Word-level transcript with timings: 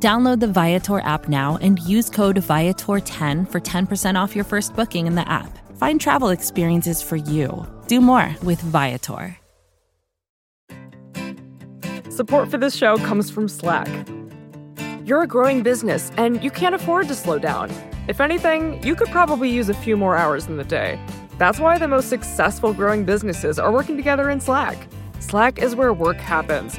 Download 0.00 0.38
the 0.38 0.46
Viator 0.46 1.00
app 1.00 1.28
now 1.28 1.58
and 1.60 1.80
use 1.80 2.08
code 2.08 2.36
Viator10 2.36 3.50
for 3.50 3.60
10% 3.60 4.14
off 4.14 4.36
your 4.36 4.44
first 4.44 4.76
booking 4.76 5.08
in 5.08 5.16
the 5.16 5.28
app. 5.28 5.58
Find 5.76 6.00
travel 6.00 6.28
experiences 6.28 7.02
for 7.02 7.16
you. 7.16 7.66
Do 7.88 8.00
more 8.00 8.32
with 8.44 8.60
Viator. 8.60 9.36
Support 12.10 12.48
for 12.48 12.58
this 12.58 12.76
show 12.76 12.96
comes 12.98 13.28
from 13.28 13.48
Slack. 13.48 13.88
You're 15.04 15.22
a 15.22 15.26
growing 15.26 15.64
business 15.64 16.12
and 16.16 16.44
you 16.44 16.50
can't 16.52 16.76
afford 16.76 17.08
to 17.08 17.14
slow 17.16 17.40
down. 17.40 17.72
If 18.06 18.20
anything, 18.20 18.80
you 18.84 18.94
could 18.94 19.08
probably 19.08 19.50
use 19.50 19.68
a 19.68 19.74
few 19.74 19.96
more 19.96 20.16
hours 20.16 20.46
in 20.46 20.58
the 20.58 20.64
day. 20.64 21.00
That's 21.38 21.58
why 21.58 21.76
the 21.76 21.88
most 21.88 22.08
successful 22.08 22.72
growing 22.72 23.04
businesses 23.04 23.58
are 23.58 23.72
working 23.72 23.96
together 23.96 24.30
in 24.30 24.40
Slack. 24.40 24.86
Slack 25.18 25.58
is 25.58 25.74
where 25.74 25.92
work 25.92 26.18
happens, 26.18 26.78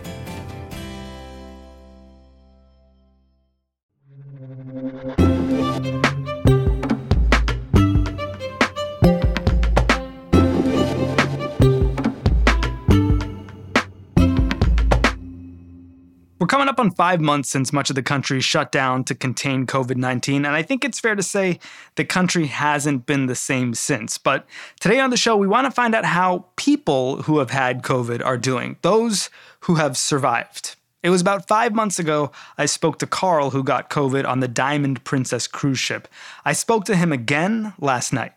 We're 16.41 16.47
coming 16.47 16.69
up 16.69 16.79
on 16.79 16.89
five 16.89 17.21
months 17.21 17.51
since 17.51 17.71
much 17.71 17.91
of 17.91 17.95
the 17.95 18.01
country 18.01 18.41
shut 18.41 18.71
down 18.71 19.03
to 19.03 19.13
contain 19.13 19.67
COVID 19.67 19.95
19, 19.95 20.43
and 20.43 20.55
I 20.55 20.63
think 20.63 20.83
it's 20.83 20.99
fair 20.99 21.13
to 21.13 21.21
say 21.21 21.59
the 21.97 22.03
country 22.03 22.47
hasn't 22.47 23.05
been 23.05 23.27
the 23.27 23.35
same 23.35 23.75
since. 23.75 24.17
But 24.17 24.47
today 24.79 24.99
on 24.99 25.11
the 25.11 25.17
show, 25.17 25.37
we 25.37 25.45
want 25.45 25.65
to 25.65 25.71
find 25.71 25.93
out 25.93 26.03
how 26.03 26.45
people 26.55 27.21
who 27.21 27.37
have 27.37 27.51
had 27.51 27.83
COVID 27.83 28.25
are 28.25 28.39
doing, 28.39 28.77
those 28.81 29.29
who 29.59 29.75
have 29.75 29.95
survived. 29.95 30.77
It 31.03 31.11
was 31.11 31.21
about 31.21 31.47
five 31.47 31.75
months 31.75 31.99
ago 31.99 32.31
I 32.57 32.65
spoke 32.65 32.97
to 32.97 33.05
Carl, 33.05 33.51
who 33.51 33.63
got 33.63 33.91
COVID 33.91 34.27
on 34.27 34.39
the 34.39 34.47
Diamond 34.47 35.03
Princess 35.03 35.45
cruise 35.45 35.77
ship. 35.77 36.07
I 36.43 36.53
spoke 36.53 36.85
to 36.85 36.95
him 36.95 37.11
again 37.11 37.73
last 37.79 38.13
night. 38.13 38.33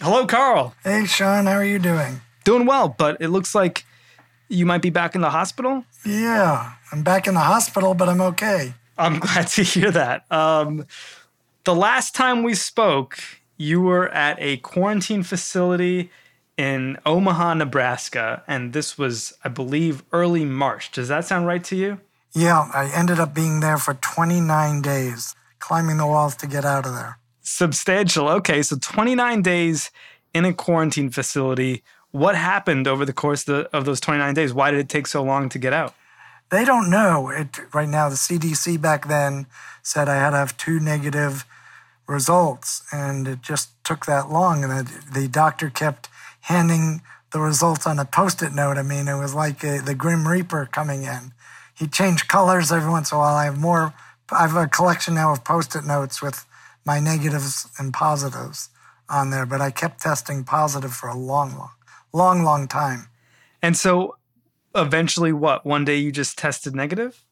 Hello, 0.00 0.26
Carl. 0.26 0.74
Hey, 0.82 1.06
Sean, 1.06 1.46
how 1.46 1.52
are 1.52 1.64
you 1.64 1.78
doing? 1.78 2.22
Doing 2.42 2.66
well, 2.66 2.88
but 2.88 3.18
it 3.20 3.28
looks 3.28 3.54
like 3.54 3.84
you 4.54 4.66
might 4.66 4.82
be 4.82 4.90
back 4.90 5.14
in 5.14 5.20
the 5.20 5.30
hospital? 5.30 5.84
Yeah, 6.06 6.72
I'm 6.92 7.02
back 7.02 7.26
in 7.26 7.34
the 7.34 7.40
hospital, 7.40 7.94
but 7.94 8.08
I'm 8.08 8.20
okay. 8.20 8.74
I'm 8.96 9.18
glad 9.20 9.48
to 9.48 9.62
hear 9.62 9.90
that. 9.90 10.30
Um, 10.30 10.86
the 11.64 11.74
last 11.74 12.14
time 12.14 12.42
we 12.42 12.54
spoke, 12.54 13.18
you 13.56 13.80
were 13.80 14.08
at 14.10 14.36
a 14.40 14.58
quarantine 14.58 15.22
facility 15.22 16.10
in 16.56 16.98
Omaha, 17.04 17.54
Nebraska, 17.54 18.42
and 18.46 18.72
this 18.72 18.96
was, 18.96 19.32
I 19.42 19.48
believe, 19.48 20.04
early 20.12 20.44
March. 20.44 20.92
Does 20.92 21.08
that 21.08 21.24
sound 21.24 21.46
right 21.46 21.64
to 21.64 21.76
you? 21.76 22.00
Yeah, 22.34 22.68
I 22.72 22.90
ended 22.94 23.18
up 23.18 23.34
being 23.34 23.60
there 23.60 23.78
for 23.78 23.94
29 23.94 24.82
days, 24.82 25.34
climbing 25.58 25.96
the 25.96 26.06
walls 26.06 26.36
to 26.36 26.46
get 26.46 26.64
out 26.64 26.86
of 26.86 26.94
there. 26.94 27.18
Substantial. 27.42 28.28
Okay, 28.28 28.62
so 28.62 28.76
29 28.80 29.42
days 29.42 29.90
in 30.32 30.44
a 30.44 30.52
quarantine 30.52 31.10
facility. 31.10 31.82
What 32.14 32.36
happened 32.36 32.86
over 32.86 33.04
the 33.04 33.12
course 33.12 33.40
of, 33.48 33.56
the, 33.56 33.76
of 33.76 33.86
those 33.86 33.98
29 33.98 34.34
days? 34.34 34.54
Why 34.54 34.70
did 34.70 34.78
it 34.78 34.88
take 34.88 35.08
so 35.08 35.20
long 35.20 35.48
to 35.48 35.58
get 35.58 35.72
out? 35.72 35.96
They 36.48 36.64
don't 36.64 36.88
know. 36.88 37.28
It, 37.28 37.58
right 37.74 37.88
now, 37.88 38.08
the 38.08 38.14
CDC 38.14 38.80
back 38.80 39.08
then 39.08 39.46
said 39.82 40.08
I 40.08 40.14
had 40.14 40.30
to 40.30 40.36
have 40.36 40.56
two 40.56 40.78
negative 40.78 41.44
results, 42.06 42.84
and 42.92 43.26
it 43.26 43.42
just 43.42 43.70
took 43.82 44.06
that 44.06 44.30
long. 44.30 44.62
And 44.62 44.86
the, 44.86 45.04
the 45.12 45.26
doctor 45.26 45.70
kept 45.70 46.08
handing 46.42 47.02
the 47.32 47.40
results 47.40 47.84
on 47.84 47.98
a 47.98 48.04
post 48.04 48.42
it 48.42 48.52
note. 48.52 48.78
I 48.78 48.84
mean, 48.84 49.08
it 49.08 49.18
was 49.18 49.34
like 49.34 49.64
a, 49.64 49.80
the 49.80 49.96
Grim 49.96 50.28
Reaper 50.28 50.68
coming 50.70 51.02
in. 51.02 51.32
He 51.74 51.88
changed 51.88 52.28
colors 52.28 52.70
every 52.70 52.90
once 52.90 53.10
in 53.10 53.16
a 53.16 53.18
while. 53.18 53.34
I 53.34 53.46
have 53.46 53.58
more, 53.58 53.92
I 54.30 54.42
have 54.42 54.54
a 54.54 54.68
collection 54.68 55.16
now 55.16 55.32
of 55.32 55.42
post 55.42 55.74
it 55.74 55.84
notes 55.84 56.22
with 56.22 56.46
my 56.86 57.00
negatives 57.00 57.68
and 57.76 57.92
positives 57.92 58.68
on 59.08 59.30
there, 59.30 59.46
but 59.46 59.60
I 59.60 59.72
kept 59.72 60.02
testing 60.02 60.44
positive 60.44 60.94
for 60.94 61.08
a 61.08 61.18
long, 61.18 61.58
long 61.58 61.70
long, 62.14 62.44
long 62.44 62.66
time. 62.66 63.08
And 63.60 63.76
so 63.76 64.16
eventually, 64.74 65.32
what? 65.32 65.66
One 65.66 65.84
day 65.84 65.96
you 65.96 66.12
just 66.12 66.38
tested 66.38 66.74
negative? 66.74 67.24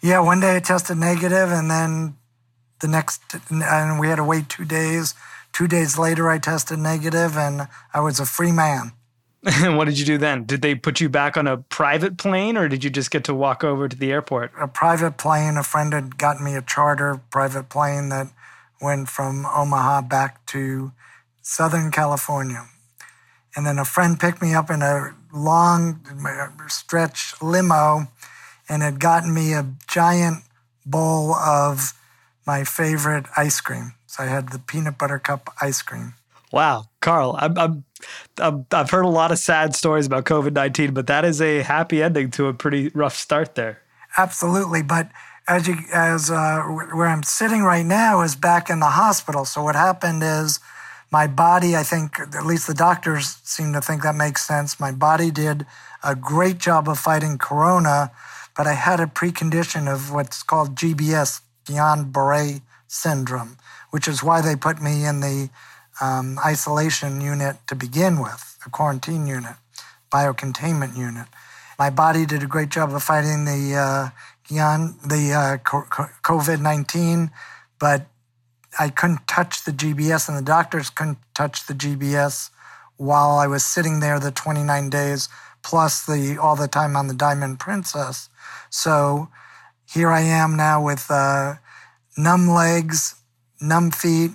Yeah, 0.00 0.20
one 0.20 0.40
day 0.40 0.56
I 0.56 0.60
tested 0.60 0.96
negative, 0.96 1.50
and 1.50 1.70
then 1.70 2.16
the 2.80 2.88
next, 2.88 3.20
and 3.50 3.98
we 3.98 4.08
had 4.08 4.16
to 4.16 4.24
wait 4.24 4.48
two 4.48 4.64
days. 4.64 5.14
Two 5.52 5.66
days 5.66 5.98
later, 5.98 6.28
I 6.28 6.38
tested 6.38 6.78
negative, 6.78 7.36
and 7.36 7.68
I 7.92 8.00
was 8.00 8.20
a 8.20 8.26
free 8.26 8.52
man. 8.52 8.92
And 9.44 9.76
what 9.78 9.86
did 9.86 9.98
you 9.98 10.04
do 10.04 10.18
then? 10.18 10.44
Did 10.44 10.62
they 10.62 10.74
put 10.74 11.00
you 11.00 11.08
back 11.08 11.36
on 11.36 11.46
a 11.46 11.56
private 11.56 12.16
plane, 12.16 12.56
or 12.56 12.68
did 12.68 12.84
you 12.84 12.90
just 12.90 13.10
get 13.10 13.24
to 13.24 13.34
walk 13.34 13.64
over 13.64 13.88
to 13.88 13.96
the 13.96 14.12
airport? 14.12 14.52
A 14.60 14.68
private 14.68 15.16
plane. 15.16 15.56
A 15.56 15.64
friend 15.64 15.92
had 15.92 16.16
gotten 16.16 16.44
me 16.44 16.54
a 16.54 16.62
charter 16.62 17.20
private 17.30 17.68
plane 17.68 18.08
that 18.10 18.28
went 18.80 19.08
from 19.08 19.46
Omaha 19.46 20.02
back 20.02 20.46
to 20.46 20.92
Southern 21.42 21.90
California. 21.90 22.68
And 23.56 23.66
then 23.66 23.78
a 23.78 23.84
friend 23.84 24.18
picked 24.18 24.42
me 24.42 24.54
up 24.54 24.70
in 24.70 24.82
a 24.82 25.14
long 25.32 26.00
stretch 26.68 27.34
limo 27.42 28.08
and 28.68 28.82
had 28.82 29.00
gotten 29.00 29.34
me 29.34 29.52
a 29.52 29.66
giant 29.86 30.44
bowl 30.84 31.34
of 31.34 31.94
my 32.46 32.64
favorite 32.64 33.26
ice 33.36 33.60
cream. 33.60 33.94
So 34.06 34.22
I 34.22 34.26
had 34.26 34.50
the 34.50 34.58
peanut 34.58 34.98
butter 34.98 35.18
cup 35.18 35.52
ice 35.60 35.82
cream. 35.82 36.14
Wow, 36.50 36.86
Carl, 37.00 37.36
I'm, 37.38 37.58
I'm, 37.58 37.84
i 38.40 38.76
have 38.76 38.90
heard 38.90 39.04
a 39.04 39.08
lot 39.08 39.32
of 39.32 39.38
sad 39.38 39.76
stories 39.76 40.06
about 40.06 40.24
COVID 40.24 40.52
19, 40.52 40.94
but 40.94 41.06
that 41.08 41.24
is 41.24 41.42
a 41.42 41.62
happy 41.62 42.02
ending 42.02 42.30
to 42.32 42.46
a 42.46 42.54
pretty 42.54 42.88
rough 42.94 43.14
start 43.14 43.54
there. 43.54 43.82
Absolutely. 44.16 44.82
But 44.82 45.10
as, 45.46 45.68
you, 45.68 45.76
as 45.92 46.30
uh, 46.30 46.62
where 46.62 47.06
I'm 47.06 47.22
sitting 47.22 47.62
right 47.62 47.84
now 47.84 48.22
is 48.22 48.34
back 48.34 48.70
in 48.70 48.80
the 48.80 48.86
hospital. 48.86 49.44
So 49.44 49.62
what 49.62 49.74
happened 49.74 50.22
is 50.22 50.60
my 51.10 51.26
body, 51.26 51.74
I 51.74 51.82
think, 51.82 52.18
at 52.20 52.44
least 52.44 52.66
the 52.66 52.74
doctors 52.74 53.38
seem 53.42 53.72
to 53.72 53.80
think 53.80 54.02
that 54.02 54.14
makes 54.14 54.46
sense. 54.46 54.78
My 54.78 54.92
body 54.92 55.30
did 55.30 55.64
a 56.04 56.14
great 56.14 56.58
job 56.58 56.88
of 56.88 56.98
fighting 56.98 57.38
corona, 57.38 58.10
but 58.56 58.66
I 58.66 58.74
had 58.74 59.00
a 59.00 59.06
precondition 59.06 59.92
of 59.92 60.12
what's 60.12 60.42
called 60.42 60.74
GBS, 60.74 61.40
Guillain 61.64 62.12
Barre 62.12 62.60
syndrome, 62.86 63.56
which 63.90 64.06
is 64.06 64.22
why 64.22 64.42
they 64.42 64.54
put 64.54 64.82
me 64.82 65.06
in 65.06 65.20
the 65.20 65.50
um, 66.00 66.38
isolation 66.44 67.20
unit 67.20 67.56
to 67.68 67.74
begin 67.74 68.20
with, 68.20 68.58
the 68.62 68.70
quarantine 68.70 69.26
unit, 69.26 69.56
biocontainment 70.12 70.96
unit. 70.96 71.26
My 71.78 71.90
body 71.90 72.26
did 72.26 72.42
a 72.42 72.46
great 72.46 72.68
job 72.68 72.92
of 72.92 73.02
fighting 73.02 73.44
the 73.44 73.74
uh, 73.76 74.08
Guillain, 74.48 75.00
the 75.08 75.32
uh, 75.32 75.56
COVID 75.58 76.60
19, 76.60 77.30
but 77.78 78.06
I 78.78 78.88
couldn't 78.90 79.26
touch 79.26 79.64
the 79.64 79.72
GBS, 79.72 80.28
and 80.28 80.36
the 80.36 80.42
doctors 80.42 80.90
couldn't 80.90 81.18
touch 81.34 81.66
the 81.66 81.74
GBS 81.74 82.50
while 82.96 83.38
I 83.38 83.46
was 83.46 83.64
sitting 83.64 84.00
there 84.00 84.18
the 84.18 84.30
29 84.30 84.90
days 84.90 85.28
plus 85.62 86.04
the 86.04 86.38
all 86.40 86.56
the 86.56 86.68
time 86.68 86.96
on 86.96 87.08
the 87.08 87.14
Diamond 87.14 87.60
Princess. 87.60 88.28
So 88.70 89.28
here 89.86 90.10
I 90.10 90.20
am 90.20 90.56
now 90.56 90.84
with 90.84 91.06
uh, 91.10 91.54
numb 92.16 92.48
legs, 92.48 93.16
numb 93.60 93.90
feet. 93.90 94.32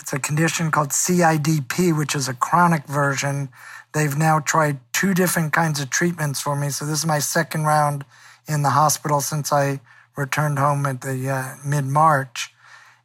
It's 0.00 0.12
a 0.12 0.18
condition 0.18 0.70
called 0.70 0.90
CIDP, 0.90 1.96
which 1.96 2.14
is 2.14 2.28
a 2.28 2.34
chronic 2.34 2.86
version. 2.86 3.50
They've 3.92 4.16
now 4.16 4.40
tried 4.40 4.80
two 4.92 5.12
different 5.12 5.52
kinds 5.52 5.80
of 5.80 5.90
treatments 5.90 6.40
for 6.40 6.56
me. 6.56 6.70
So 6.70 6.86
this 6.86 7.00
is 7.00 7.06
my 7.06 7.18
second 7.18 7.64
round 7.64 8.04
in 8.48 8.62
the 8.62 8.70
hospital 8.70 9.20
since 9.20 9.52
I 9.52 9.80
returned 10.16 10.58
home 10.58 10.86
at 10.86 11.02
the 11.02 11.28
uh, 11.28 11.56
mid 11.64 11.84
March 11.84 12.54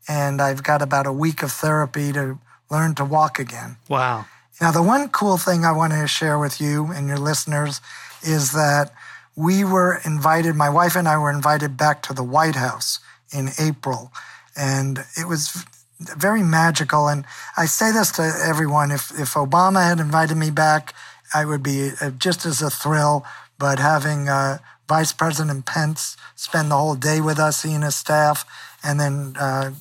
and 0.08 0.42
I've 0.42 0.64
got 0.64 0.82
about 0.82 1.06
a 1.06 1.14
week 1.14 1.44
of 1.44 1.52
therapy 1.52 2.12
to 2.14 2.40
learn 2.70 2.96
to 2.96 3.06
walk 3.06 3.40
again. 3.40 3.78
Wow. 3.90 4.26
Now, 4.60 4.72
the 4.72 4.82
one 4.82 5.10
cool 5.10 5.38
thing 5.38 5.66
I 5.66 5.72
want 5.72 5.94
to 5.94 6.08
share 6.08 6.40
with 6.40 6.60
you 6.60 6.88
and 6.88 7.08
your 7.08 7.20
listeners 7.20 7.80
is 8.24 8.54
that 8.54 8.92
we 9.36 9.64
were 9.64 10.00
invited, 10.04 10.56
my 10.56 10.70
wife 10.70 10.96
and 10.96 11.08
I 11.08 11.18
were 11.18 11.30
invited 11.30 11.78
back 11.78 12.02
to 12.04 12.14
the 12.14 12.24
White 12.24 12.56
House 12.56 13.00
in 13.32 13.50
April. 13.60 14.12
And 14.56 15.00
it 15.16 15.28
was 15.28 15.64
very 16.00 16.42
magical. 16.42 17.08
And 17.08 17.24
I 17.56 17.68
say 17.68 17.92
this 17.92 18.12
to 18.14 18.24
everyone 18.44 18.92
if, 18.92 19.12
if 19.20 19.36
Obama 19.36 19.88
had 19.88 20.00
invited 20.00 20.36
me 20.36 20.50
back, 20.50 20.96
I 21.34 21.46
would 21.46 21.62
be 21.62 21.92
uh, 22.02 22.12
just 22.12 22.46
as 22.46 22.62
a 22.62 22.72
thrill. 22.72 23.26
But 23.60 23.78
having 23.78 24.28
uh, 24.28 24.58
Vice 24.88 25.14
President 25.14 25.66
Pence 25.66 26.18
spend 26.36 26.72
the 26.72 26.78
whole 26.78 26.96
day 26.96 27.22
with 27.22 27.38
us, 27.38 27.62
he 27.62 27.74
and 27.74 27.84
his 27.84 27.96
staff, 27.96 28.46
and 28.84 29.00
then 29.00 29.36
uh, 29.40 29.72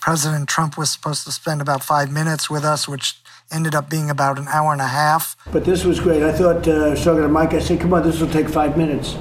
President 0.00 0.48
Trump 0.48 0.78
was 0.78 0.90
supposed 0.90 1.24
to 1.24 1.32
spend 1.32 1.60
about 1.60 1.82
five 1.82 2.10
minutes 2.10 2.48
with 2.48 2.64
us, 2.64 2.88
which 2.88 3.20
ended 3.50 3.74
up 3.74 3.88
being 3.88 4.10
about 4.10 4.38
an 4.38 4.46
hour 4.48 4.72
and 4.72 4.80
a 4.80 4.86
half. 4.86 5.36
But 5.52 5.64
this 5.64 5.84
was 5.84 6.00
great. 6.00 6.22
I 6.22 6.32
thought, 6.32 6.66
uh, 6.68 6.94
talking 6.94 7.22
to 7.22 7.28
Mike, 7.28 7.54
I 7.54 7.60
said, 7.60 7.80
come 7.80 7.94
on, 7.94 8.02
this 8.02 8.20
will 8.20 8.30
take 8.30 8.48
five 8.48 8.76
minutes. 8.76 9.14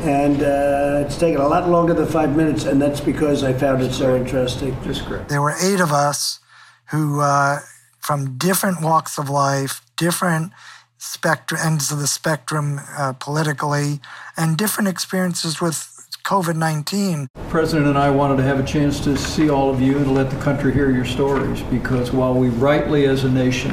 And 0.00 0.42
uh, 0.42 1.04
it's 1.06 1.16
taken 1.16 1.40
a 1.40 1.46
lot 1.46 1.68
longer 1.68 1.94
than 1.94 2.06
five 2.06 2.34
minutes, 2.36 2.64
and 2.64 2.82
that's 2.82 3.00
because 3.00 3.44
I 3.44 3.52
found 3.52 3.82
it 3.82 3.92
so 3.92 4.16
interesting. 4.16 4.76
Just 4.82 5.06
great. 5.06 5.28
There 5.28 5.40
were 5.40 5.54
eight 5.62 5.80
of 5.80 5.92
us 5.92 6.40
who, 6.86 7.20
uh, 7.20 7.60
from 8.00 8.36
different 8.36 8.82
walks 8.82 9.16
of 9.16 9.30
life, 9.30 9.80
different 9.96 10.52
spectrum, 10.98 11.60
ends 11.62 11.92
of 11.92 11.98
the 11.98 12.06
spectrum 12.06 12.80
uh, 12.98 13.12
politically, 13.12 14.00
and 14.36 14.56
different 14.56 14.88
experiences 14.88 15.60
with 15.60 15.91
COVID 16.24 16.56
19. 16.56 17.28
President 17.48 17.88
and 17.88 17.98
I 17.98 18.10
wanted 18.10 18.36
to 18.38 18.42
have 18.42 18.58
a 18.58 18.64
chance 18.64 19.00
to 19.00 19.16
see 19.16 19.50
all 19.50 19.70
of 19.70 19.80
you 19.80 19.96
and 19.96 20.06
to 20.06 20.10
let 20.10 20.30
the 20.30 20.40
country 20.40 20.72
hear 20.72 20.90
your 20.90 21.04
stories 21.04 21.62
because 21.62 22.12
while 22.12 22.34
we 22.34 22.48
rightly 22.48 23.06
as 23.06 23.24
a 23.24 23.30
nation 23.30 23.72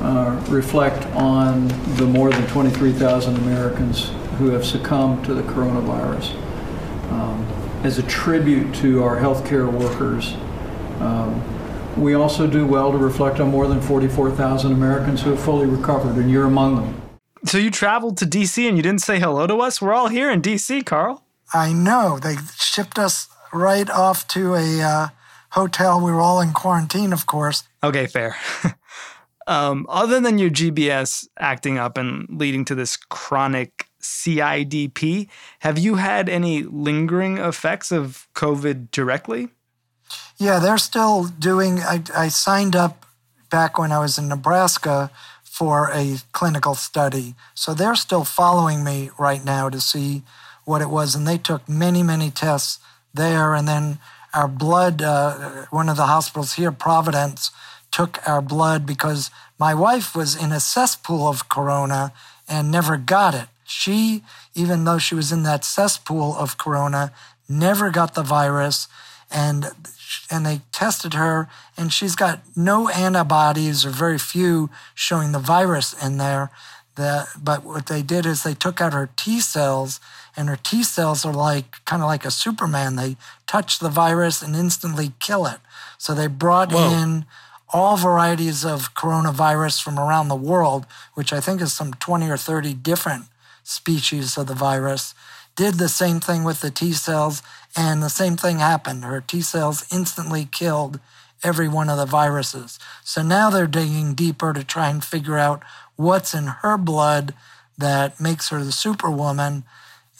uh, 0.00 0.44
reflect 0.48 1.06
on 1.14 1.68
the 1.96 2.06
more 2.06 2.30
than 2.30 2.46
23,000 2.48 3.36
Americans 3.36 4.10
who 4.38 4.48
have 4.48 4.64
succumbed 4.64 5.24
to 5.24 5.34
the 5.34 5.42
coronavirus, 5.42 6.34
um, 7.12 7.46
as 7.84 7.98
a 7.98 8.02
tribute 8.04 8.74
to 8.74 9.02
our 9.02 9.16
healthcare 9.16 9.70
workers, 9.72 10.34
um, 11.00 11.42
we 11.96 12.14
also 12.14 12.46
do 12.46 12.66
well 12.66 12.92
to 12.92 12.98
reflect 12.98 13.40
on 13.40 13.50
more 13.50 13.66
than 13.66 13.80
44,000 13.80 14.72
Americans 14.72 15.22
who 15.22 15.30
have 15.30 15.40
fully 15.40 15.66
recovered, 15.66 16.16
and 16.16 16.30
you're 16.30 16.46
among 16.46 16.76
them. 16.76 17.02
So 17.44 17.58
you 17.58 17.70
traveled 17.70 18.16
to 18.18 18.26
DC 18.26 18.66
and 18.66 18.76
you 18.76 18.82
didn't 18.82 19.02
say 19.02 19.20
hello 19.20 19.46
to 19.46 19.58
us? 19.58 19.80
We're 19.80 19.94
all 19.94 20.08
here 20.08 20.30
in 20.30 20.42
DC, 20.42 20.84
Carl. 20.84 21.25
I 21.52 21.72
know. 21.72 22.18
They 22.18 22.36
shipped 22.58 22.98
us 22.98 23.28
right 23.52 23.88
off 23.88 24.26
to 24.28 24.54
a 24.54 24.82
uh, 24.82 25.08
hotel. 25.50 26.04
We 26.04 26.12
were 26.12 26.20
all 26.20 26.40
in 26.40 26.52
quarantine, 26.52 27.12
of 27.12 27.26
course. 27.26 27.64
Okay, 27.82 28.06
fair. 28.06 28.36
um, 29.46 29.86
other 29.88 30.20
than 30.20 30.38
your 30.38 30.50
GBS 30.50 31.28
acting 31.38 31.78
up 31.78 31.96
and 31.96 32.26
leading 32.28 32.64
to 32.66 32.74
this 32.74 32.96
chronic 32.96 33.88
CIDP, 34.02 35.28
have 35.60 35.78
you 35.78 35.96
had 35.96 36.28
any 36.28 36.62
lingering 36.62 37.38
effects 37.38 37.90
of 37.90 38.28
COVID 38.34 38.90
directly? 38.90 39.48
Yeah, 40.38 40.58
they're 40.58 40.78
still 40.78 41.24
doing. 41.24 41.80
I, 41.80 42.02
I 42.14 42.28
signed 42.28 42.76
up 42.76 43.06
back 43.50 43.78
when 43.78 43.92
I 43.92 43.98
was 43.98 44.18
in 44.18 44.28
Nebraska 44.28 45.10
for 45.42 45.90
a 45.92 46.18
clinical 46.32 46.74
study. 46.74 47.34
So 47.54 47.72
they're 47.72 47.94
still 47.94 48.24
following 48.24 48.84
me 48.84 49.10
right 49.18 49.42
now 49.42 49.70
to 49.70 49.80
see 49.80 50.22
what 50.66 50.82
it 50.82 50.90
was. 50.90 51.14
And 51.14 51.26
they 51.26 51.38
took 51.38 51.66
many, 51.66 52.02
many 52.02 52.30
tests 52.30 52.78
there. 53.14 53.54
And 53.54 53.66
then 53.66 53.98
our 54.34 54.48
blood, 54.48 55.00
uh, 55.00 55.64
one 55.70 55.88
of 55.88 55.96
the 55.96 56.06
hospitals 56.06 56.54
here, 56.54 56.70
Providence, 56.70 57.50
took 57.90 58.18
our 58.28 58.42
blood 58.42 58.84
because 58.84 59.30
my 59.58 59.72
wife 59.72 60.14
was 60.14 60.36
in 60.36 60.52
a 60.52 60.60
cesspool 60.60 61.26
of 61.26 61.48
corona 61.48 62.12
and 62.46 62.70
never 62.70 62.98
got 62.98 63.34
it. 63.34 63.48
She, 63.64 64.22
even 64.54 64.84
though 64.84 64.98
she 64.98 65.14
was 65.14 65.32
in 65.32 65.44
that 65.44 65.64
cesspool 65.64 66.36
of 66.36 66.58
corona, 66.58 67.12
never 67.48 67.90
got 67.90 68.14
the 68.14 68.22
virus. 68.22 68.86
And 69.30 69.70
and 70.30 70.46
they 70.46 70.60
tested 70.72 71.14
her, 71.14 71.48
and 71.76 71.92
she's 71.92 72.14
got 72.14 72.40
no 72.54 72.88
antibodies 72.88 73.84
or 73.84 73.90
very 73.90 74.18
few 74.18 74.70
showing 74.94 75.32
the 75.32 75.38
virus 75.38 75.94
in 76.02 76.16
there. 76.16 76.50
The, 76.96 77.26
but 77.42 77.62
what 77.62 77.86
they 77.86 78.02
did 78.02 78.26
is 78.26 78.42
they 78.42 78.54
took 78.54 78.80
out 78.80 78.92
her 78.92 79.10
T 79.16 79.40
cells, 79.40 80.00
and 80.36 80.48
her 80.48 80.56
T 80.56 80.82
cells 80.82 81.24
are 81.24 81.32
like 81.32 81.84
kind 81.84 82.02
of 82.02 82.08
like 82.08 82.24
a 82.24 82.30
Superman. 82.30 82.96
They 82.96 83.16
touch 83.46 83.78
the 83.78 83.88
virus 83.90 84.42
and 84.42 84.56
instantly 84.56 85.12
kill 85.20 85.46
it. 85.46 85.60
So 85.98 86.14
they 86.14 86.26
brought 86.26 86.72
Whoa. 86.72 86.90
in 86.90 87.26
all 87.68 87.96
varieties 87.96 88.64
of 88.64 88.94
coronavirus 88.94 89.82
from 89.82 89.98
around 89.98 90.28
the 90.28 90.36
world, 90.36 90.86
which 91.14 91.32
I 91.32 91.40
think 91.40 91.60
is 91.60 91.72
some 91.72 91.92
20 91.94 92.30
or 92.30 92.36
30 92.36 92.74
different 92.74 93.26
species 93.62 94.38
of 94.38 94.46
the 94.46 94.54
virus. 94.54 95.14
Did 95.56 95.74
the 95.74 95.88
same 95.88 96.20
thing 96.20 96.44
with 96.44 96.60
the 96.60 96.70
T 96.70 96.92
cells, 96.92 97.42
and 97.76 98.02
the 98.02 98.10
same 98.10 98.36
thing 98.36 98.58
happened. 98.58 99.04
Her 99.04 99.20
T 99.20 99.42
cells 99.42 99.86
instantly 99.92 100.48
killed 100.50 101.00
every 101.42 101.68
one 101.68 101.88
of 101.88 101.98
the 101.98 102.06
viruses. 102.06 102.78
So 103.04 103.22
now 103.22 103.50
they're 103.50 103.66
digging 103.66 104.14
deeper 104.14 104.52
to 104.52 104.64
try 104.64 104.88
and 104.88 105.04
figure 105.04 105.38
out 105.38 105.62
what's 105.96 106.34
in 106.34 106.46
her 106.46 106.78
blood 106.78 107.34
that 107.78 108.20
makes 108.20 108.48
her 108.50 108.62
the 108.62 108.72
superwoman 108.72 109.64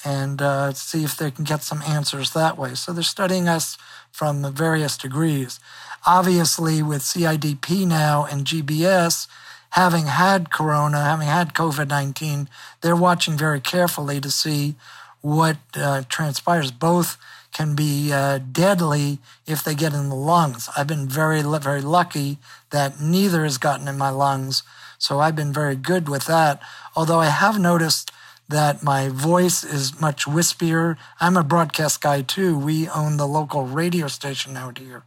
and 0.05 0.43
uh, 0.43 0.73
see 0.73 1.05
if 1.05 1.17
they 1.17 1.31
can 1.31 1.45
get 1.45 1.63
some 1.63 1.83
answers 1.83 2.33
that 2.33 2.59
way. 2.59 2.75
So 2.75 2.93
they're 2.93 3.03
studying 3.03 3.49
us 3.49 3.79
from 4.13 4.53
various 4.55 4.97
degrees. 4.97 5.59
Obviously, 6.07 6.83
with 6.83 7.03
CIDP 7.03 7.87
now 7.87 8.27
and 8.31 8.47
GBS, 8.47 9.27
having 9.71 10.07
had 10.07 10.51
corona, 10.51 11.03
having 11.03 11.27
had 11.27 11.55
COVID 11.55 11.89
19, 11.89 12.49
they're 12.81 12.97
watching 12.97 13.37
very 13.37 13.61
carefully 13.61 14.21
to 14.21 14.31
see 14.31 14.77
what 15.21 15.57
uh, 15.75 16.03
transpires. 16.09 16.71
Both 16.71 17.17
can 17.53 17.75
be 17.75 18.13
uh, 18.13 18.39
deadly 18.39 19.19
if 19.47 19.65
they 19.65 19.75
get 19.75 19.95
in 19.95 20.09
the 20.09 20.15
lungs. 20.15 20.69
I've 20.77 20.87
been 20.87 21.09
very, 21.09 21.43
very 21.43 21.81
lucky 21.81 22.39
that 22.71 23.01
neither 23.01 23.45
has 23.45 23.59
gotten 23.59 23.89
in 23.89 23.97
my 23.97 24.11
lungs. 24.11 24.63
So 24.99 25.21
I've 25.21 25.37
been 25.37 25.53
very 25.53 25.77
good 25.77 26.09
with 26.09 26.27
that. 26.27 26.61
Although 26.95 27.21
I 27.21 27.27
have 27.27 27.59
noticed 27.59 28.11
that 28.49 28.83
my 28.83 29.09
voice 29.09 29.65
is 29.65 30.01
much 30.01 30.25
wispier. 30.25 30.97
I'm 31.21 31.37
a 31.37 31.43
broadcast 31.45 32.01
guy 32.01 32.23
too. 32.23 32.59
We 32.59 32.89
own 32.89 33.17
the 33.17 33.27
local 33.27 33.67
radio 33.67 34.07
station 34.09 34.57
out 34.57 34.79
here 34.79 35.05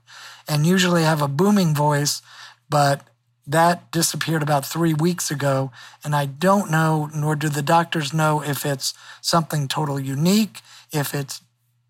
and 0.47 0.65
usually 0.65 1.03
have 1.03 1.21
a 1.21 1.27
booming 1.27 1.74
voice, 1.74 2.21
but 2.69 3.07
that 3.47 3.91
disappeared 3.91 4.44
about 4.44 4.65
three 4.65 4.94
weeks 4.94 5.31
ago. 5.31 5.71
And 6.03 6.15
I 6.15 6.25
don't 6.25 6.69
know, 6.69 7.09
nor 7.15 7.36
do 7.36 7.50
the 7.50 7.62
doctors 7.62 8.13
know, 8.13 8.44
if 8.44 8.65
it's 8.65 8.94
something 9.21 9.68
totally 9.68 10.03
unique, 10.03 10.62
if 10.91 11.15
it's 11.15 11.41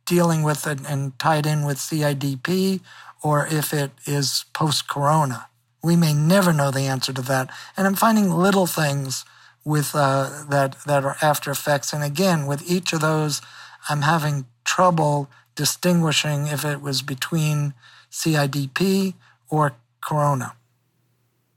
dealing 0.06 0.44
with 0.44 0.66
it 0.66 0.80
and 0.88 1.18
tied 1.20 1.46
in 1.46 1.66
with 1.66 1.78
CIDP 1.78 2.82
or 3.22 3.46
if 3.48 3.74
it 3.74 3.92
is 4.06 4.46
post 4.54 4.88
corona. 4.88 5.49
We 5.82 5.96
may 5.96 6.14
never 6.14 6.52
know 6.52 6.72
the 6.72 6.82
answer 6.82 7.14
to 7.14 7.22
that. 7.24 7.50
And 7.78 7.88
I'm 7.88 7.96
finding 7.96 8.32
little 8.32 8.68
things 8.68 9.26
with 9.64 9.92
uh, 9.94 10.46
that 10.50 10.76
that 10.86 11.04
are 11.06 11.18
after 11.22 11.52
effects. 11.52 11.94
And 11.94 12.04
again, 12.04 12.46
with 12.46 12.70
each 12.70 12.94
of 12.94 13.02
those, 13.02 13.42
I'm 13.88 14.02
having 14.02 14.46
trouble 14.64 15.30
distinguishing 15.56 16.48
if 16.48 16.64
it 16.64 16.82
was 16.82 17.02
between 17.02 17.74
CIDP 18.12 19.14
or 19.50 19.74
corona. 20.02 20.54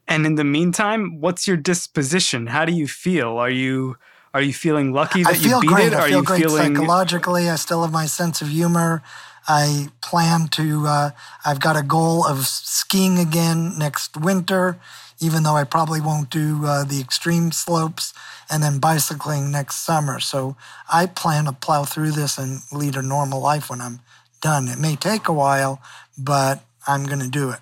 And 0.08 0.26
in 0.26 0.34
the 0.34 0.44
meantime, 0.44 1.20
what's 1.20 1.46
your 1.46 1.56
disposition? 1.56 2.48
How 2.48 2.64
do 2.64 2.72
you 2.72 2.86
feel? 2.86 3.38
Are 3.38 3.50
you 3.50 3.96
are 4.34 4.42
you 4.42 4.52
feeling 4.52 4.92
lucky 4.92 5.22
that 5.22 5.40
you 5.40 5.60
beat 5.60 5.68
great. 5.68 5.86
it? 5.88 5.94
I 5.94 5.98
are 5.98 6.08
feel 6.08 6.18
you 6.18 6.24
great 6.24 6.42
feeling 6.42 6.74
psychologically? 6.74 7.50
I 7.50 7.56
still 7.56 7.82
have 7.82 7.92
my 7.92 8.06
sense 8.06 8.40
of 8.42 8.48
humor. 8.48 9.02
I 9.49 9.88
plan 10.00 10.49
to. 10.49 10.87
Uh, 10.87 11.11
I've 11.44 11.61
got 11.61 11.76
a 11.76 11.82
goal 11.82 12.25
of 12.26 12.46
skiing 12.46 13.18
again 13.18 13.78
next 13.78 14.16
winter, 14.16 14.78
even 15.20 15.42
though 15.42 15.56
I 15.56 15.64
probably 15.64 16.00
won't 16.00 16.30
do 16.30 16.64
uh, 16.64 16.84
the 16.84 17.00
extreme 17.00 17.52
slopes, 17.52 18.14
and 18.50 18.62
then 18.62 18.78
bicycling 18.78 19.50
next 19.50 19.76
summer. 19.76 20.20
So 20.20 20.56
I 20.92 21.06
plan 21.06 21.44
to 21.46 21.52
plow 21.52 21.84
through 21.84 22.12
this 22.12 22.38
and 22.38 22.61
lead 22.72 22.96
a 22.96 23.02
normal 23.02 23.40
life 23.40 23.70
when 23.70 23.80
I'm 23.80 24.00
done. 24.40 24.68
It 24.68 24.78
may 24.78 24.96
take 24.96 25.28
a 25.28 25.32
while, 25.32 25.80
but 26.18 26.64
I'm 26.87 27.04
going 27.06 27.20
to 27.20 27.28
do 27.28 27.50
it. 27.50 27.61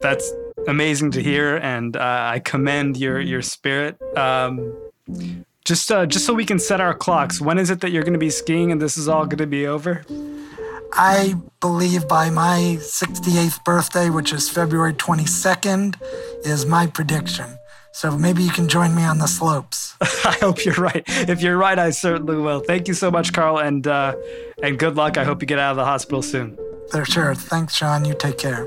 That's 0.00 0.32
amazing 0.66 1.12
to 1.12 1.22
hear, 1.22 1.56
and 1.56 1.96
uh, 1.96 2.00
I 2.34 2.40
commend 2.40 2.96
your 2.96 3.20
your 3.20 3.42
spirit. 3.42 3.96
Um, 4.16 4.74
just 5.64 5.90
uh, 5.92 6.06
just 6.06 6.26
so 6.26 6.34
we 6.34 6.44
can 6.44 6.58
set 6.58 6.80
our 6.80 6.94
clocks. 6.94 7.40
When 7.40 7.58
is 7.58 7.70
it 7.70 7.80
that 7.80 7.90
you're 7.90 8.02
going 8.02 8.12
to 8.14 8.18
be 8.18 8.30
skiing, 8.30 8.72
and 8.72 8.80
this 8.80 8.96
is 8.96 9.08
all 9.08 9.24
going 9.26 9.38
to 9.38 9.46
be 9.46 9.66
over? 9.66 10.04
I 10.94 11.34
believe 11.60 12.06
by 12.06 12.28
my 12.28 12.76
68th 12.78 13.64
birthday, 13.64 14.10
which 14.10 14.32
is 14.32 14.50
February 14.50 14.92
22nd, 14.92 15.96
is 16.44 16.66
my 16.66 16.86
prediction. 16.86 17.46
So 17.92 18.16
maybe 18.16 18.42
you 18.42 18.50
can 18.50 18.68
join 18.68 18.94
me 18.94 19.02
on 19.02 19.18
the 19.18 19.26
slopes. 19.26 19.96
I 20.00 20.36
hope 20.40 20.64
you're 20.64 20.74
right. 20.74 21.02
If 21.06 21.42
you're 21.42 21.56
right, 21.56 21.78
I 21.78 21.90
certainly 21.90 22.36
will. 22.36 22.60
Thank 22.60 22.88
you 22.88 22.94
so 22.94 23.10
much, 23.10 23.32
Carl, 23.32 23.58
and 23.58 23.86
uh, 23.86 24.16
and 24.62 24.78
good 24.78 24.96
luck. 24.96 25.16
I 25.16 25.24
hope 25.24 25.42
you 25.42 25.46
get 25.46 25.58
out 25.58 25.72
of 25.72 25.76
the 25.76 25.84
hospital 25.84 26.22
soon. 26.22 26.58
For 26.90 27.04
sure. 27.04 27.34
Thanks, 27.34 27.74
Sean. 27.74 28.04
You 28.04 28.14
take 28.14 28.38
care. 28.38 28.66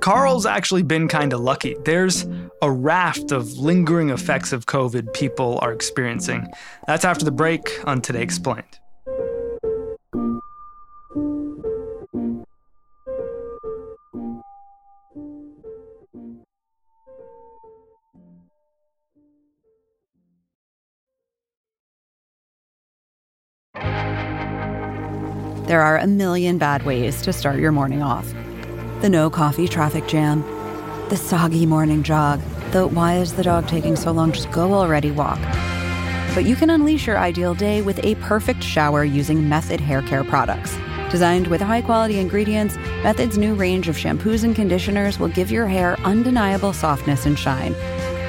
Carl's 0.00 0.46
actually 0.46 0.82
been 0.82 1.08
kind 1.08 1.32
of 1.32 1.40
lucky. 1.40 1.76
There's 1.84 2.26
a 2.62 2.70
raft 2.70 3.32
of 3.32 3.58
lingering 3.58 4.10
effects 4.10 4.52
of 4.52 4.66
COVID 4.66 5.12
people 5.12 5.58
are 5.60 5.72
experiencing. 5.72 6.46
That's 6.86 7.04
after 7.04 7.24
the 7.24 7.32
break 7.32 7.86
on 7.86 8.00
Today 8.00 8.22
Explained. 8.22 8.78
There 25.66 25.82
are 25.82 25.98
a 25.98 26.06
million 26.06 26.56
bad 26.56 26.86
ways 26.86 27.20
to 27.22 27.32
start 27.32 27.58
your 27.58 27.72
morning 27.72 28.02
off. 28.02 28.32
The 29.00 29.08
no 29.08 29.30
coffee 29.30 29.68
traffic 29.68 30.08
jam, 30.08 30.42
the 31.08 31.16
soggy 31.16 31.66
morning 31.66 32.02
jog, 32.02 32.40
the 32.72 32.88
why 32.88 33.18
is 33.18 33.34
the 33.34 33.44
dog 33.44 33.68
taking 33.68 33.94
so 33.94 34.10
long, 34.10 34.32
just 34.32 34.50
go 34.50 34.74
already 34.74 35.12
walk. 35.12 35.38
But 36.34 36.44
you 36.44 36.56
can 36.56 36.68
unleash 36.68 37.06
your 37.06 37.16
ideal 37.16 37.54
day 37.54 37.80
with 37.80 38.04
a 38.04 38.16
perfect 38.16 38.60
shower 38.60 39.04
using 39.04 39.48
Method 39.48 39.80
Hair 39.80 40.02
Care 40.02 40.24
products. 40.24 40.76
Designed 41.12 41.46
with 41.46 41.60
high 41.60 41.80
quality 41.80 42.18
ingredients, 42.18 42.74
Method's 43.04 43.38
new 43.38 43.54
range 43.54 43.88
of 43.88 43.96
shampoos 43.96 44.42
and 44.42 44.56
conditioners 44.56 45.20
will 45.20 45.28
give 45.28 45.52
your 45.52 45.68
hair 45.68 45.96
undeniable 46.00 46.72
softness 46.72 47.24
and 47.24 47.38
shine. 47.38 47.74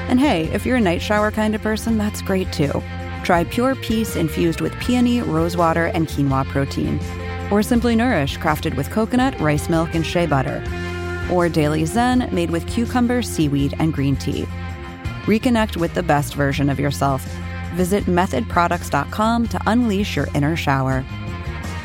And 0.08 0.20
hey, 0.20 0.44
if 0.52 0.64
you're 0.64 0.76
a 0.76 0.80
night 0.80 1.02
shower 1.02 1.32
kind 1.32 1.56
of 1.56 1.62
person, 1.62 1.98
that's 1.98 2.22
great 2.22 2.52
too. 2.52 2.80
Try 3.24 3.42
Pure 3.42 3.74
Peace 3.74 4.14
infused 4.14 4.60
with 4.60 4.78
peony, 4.78 5.20
rosewater, 5.20 5.86
and 5.86 6.06
quinoa 6.06 6.46
protein 6.46 7.00
or 7.50 7.62
Simply 7.62 7.96
Nourish, 7.96 8.38
crafted 8.38 8.76
with 8.76 8.90
coconut, 8.90 9.38
rice 9.40 9.68
milk, 9.68 9.94
and 9.94 10.06
shea 10.06 10.26
butter, 10.26 10.62
or 11.32 11.48
Daily 11.48 11.84
Zen, 11.84 12.28
made 12.32 12.50
with 12.50 12.66
cucumber, 12.66 13.22
seaweed, 13.22 13.74
and 13.78 13.92
green 13.92 14.16
tea. 14.16 14.46
Reconnect 15.24 15.76
with 15.76 15.94
the 15.94 16.02
best 16.02 16.34
version 16.34 16.70
of 16.70 16.80
yourself. 16.80 17.24
Visit 17.74 18.04
methodproducts.com 18.04 19.48
to 19.48 19.60
unleash 19.66 20.16
your 20.16 20.28
inner 20.34 20.56
shower. 20.56 21.04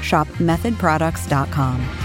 Shop 0.01 0.27
methodproducts.com. 0.39 2.04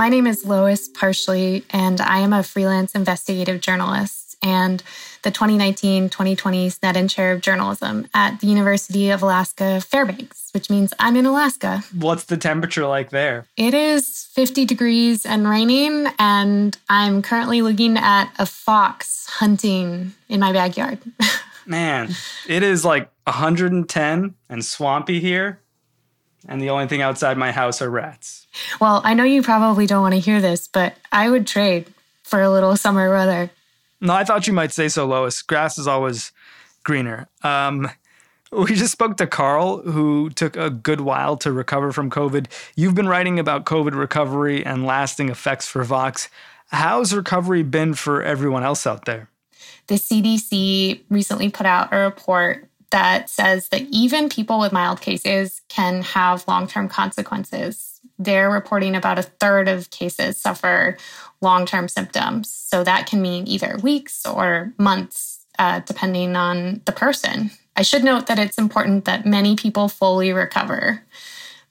My 0.00 0.08
name 0.08 0.26
is 0.26 0.46
Lois 0.46 0.88
Parshley, 0.88 1.62
and 1.68 2.00
I 2.00 2.20
am 2.20 2.32
a 2.32 2.42
freelance 2.42 2.94
investigative 2.94 3.60
journalist 3.60 4.34
and 4.42 4.82
the 5.24 5.30
2019 5.30 6.08
2020 6.08 6.70
Snedden 6.70 7.06
Chair 7.06 7.32
of 7.32 7.42
Journalism 7.42 8.08
at 8.14 8.40
the 8.40 8.46
University 8.46 9.10
of 9.10 9.22
Alaska 9.22 9.78
Fairbanks, 9.82 10.48
which 10.54 10.70
means 10.70 10.94
I'm 10.98 11.16
in 11.16 11.26
Alaska. 11.26 11.84
What's 11.94 12.24
the 12.24 12.38
temperature 12.38 12.86
like 12.86 13.10
there? 13.10 13.44
It 13.58 13.74
is 13.74 14.26
50 14.32 14.64
degrees 14.64 15.26
and 15.26 15.46
raining, 15.46 16.06
and 16.18 16.78
I'm 16.88 17.20
currently 17.20 17.60
looking 17.60 17.98
at 17.98 18.32
a 18.38 18.46
fox 18.46 19.26
hunting 19.26 20.14
in 20.30 20.40
my 20.40 20.54
backyard. 20.54 21.00
Man, 21.66 22.14
it 22.48 22.62
is 22.62 22.86
like 22.86 23.10
110 23.24 24.34
and 24.48 24.64
swampy 24.64 25.20
here 25.20 25.60
and 26.48 26.60
the 26.60 26.70
only 26.70 26.86
thing 26.86 27.02
outside 27.02 27.36
my 27.36 27.52
house 27.52 27.82
are 27.82 27.90
rats. 27.90 28.46
Well, 28.80 29.00
I 29.04 29.14
know 29.14 29.24
you 29.24 29.42
probably 29.42 29.86
don't 29.86 30.02
want 30.02 30.14
to 30.14 30.20
hear 30.20 30.40
this, 30.40 30.68
but 30.68 30.94
I 31.12 31.30
would 31.30 31.46
trade 31.46 31.92
for 32.22 32.40
a 32.40 32.50
little 32.50 32.76
summer 32.76 33.10
weather. 33.10 33.50
No, 34.00 34.14
I 34.14 34.24
thought 34.24 34.46
you 34.46 34.52
might 34.52 34.72
say 34.72 34.88
so, 34.88 35.06
Lois. 35.06 35.42
Grass 35.42 35.78
is 35.78 35.86
always 35.86 36.32
greener. 36.84 37.28
Um, 37.42 37.90
we 38.52 38.74
just 38.74 38.92
spoke 38.92 39.16
to 39.18 39.26
Carl, 39.26 39.82
who 39.82 40.30
took 40.30 40.56
a 40.56 40.70
good 40.70 41.02
while 41.02 41.36
to 41.38 41.52
recover 41.52 41.92
from 41.92 42.10
COVID. 42.10 42.46
You've 42.74 42.94
been 42.94 43.08
writing 43.08 43.38
about 43.38 43.64
COVID 43.64 43.94
recovery 43.94 44.64
and 44.64 44.86
lasting 44.86 45.28
effects 45.28 45.66
for 45.66 45.84
Vox. 45.84 46.28
How's 46.68 47.12
recovery 47.12 47.62
been 47.62 47.94
for 47.94 48.22
everyone 48.22 48.62
else 48.62 48.86
out 48.86 49.04
there? 49.04 49.28
The 49.88 49.96
CDC 49.96 51.00
recently 51.10 51.50
put 51.50 51.66
out 51.66 51.92
a 51.92 51.98
report 51.98 52.69
that 52.90 53.30
says 53.30 53.68
that 53.68 53.82
even 53.90 54.28
people 54.28 54.58
with 54.58 54.72
mild 54.72 55.00
cases 55.00 55.62
can 55.68 56.02
have 56.02 56.46
long 56.48 56.66
term 56.66 56.88
consequences. 56.88 58.00
They're 58.18 58.50
reporting 58.50 58.94
about 58.94 59.18
a 59.18 59.22
third 59.22 59.68
of 59.68 59.90
cases 59.90 60.36
suffer 60.36 60.96
long 61.40 61.66
term 61.66 61.88
symptoms. 61.88 62.50
So 62.50 62.84
that 62.84 63.06
can 63.06 63.22
mean 63.22 63.46
either 63.46 63.78
weeks 63.82 64.26
or 64.26 64.72
months, 64.78 65.46
uh, 65.58 65.80
depending 65.80 66.36
on 66.36 66.82
the 66.84 66.92
person. 66.92 67.50
I 67.76 67.82
should 67.82 68.04
note 68.04 68.26
that 68.26 68.38
it's 68.38 68.58
important 68.58 69.04
that 69.04 69.24
many 69.24 69.56
people 69.56 69.88
fully 69.88 70.32
recover. 70.32 71.02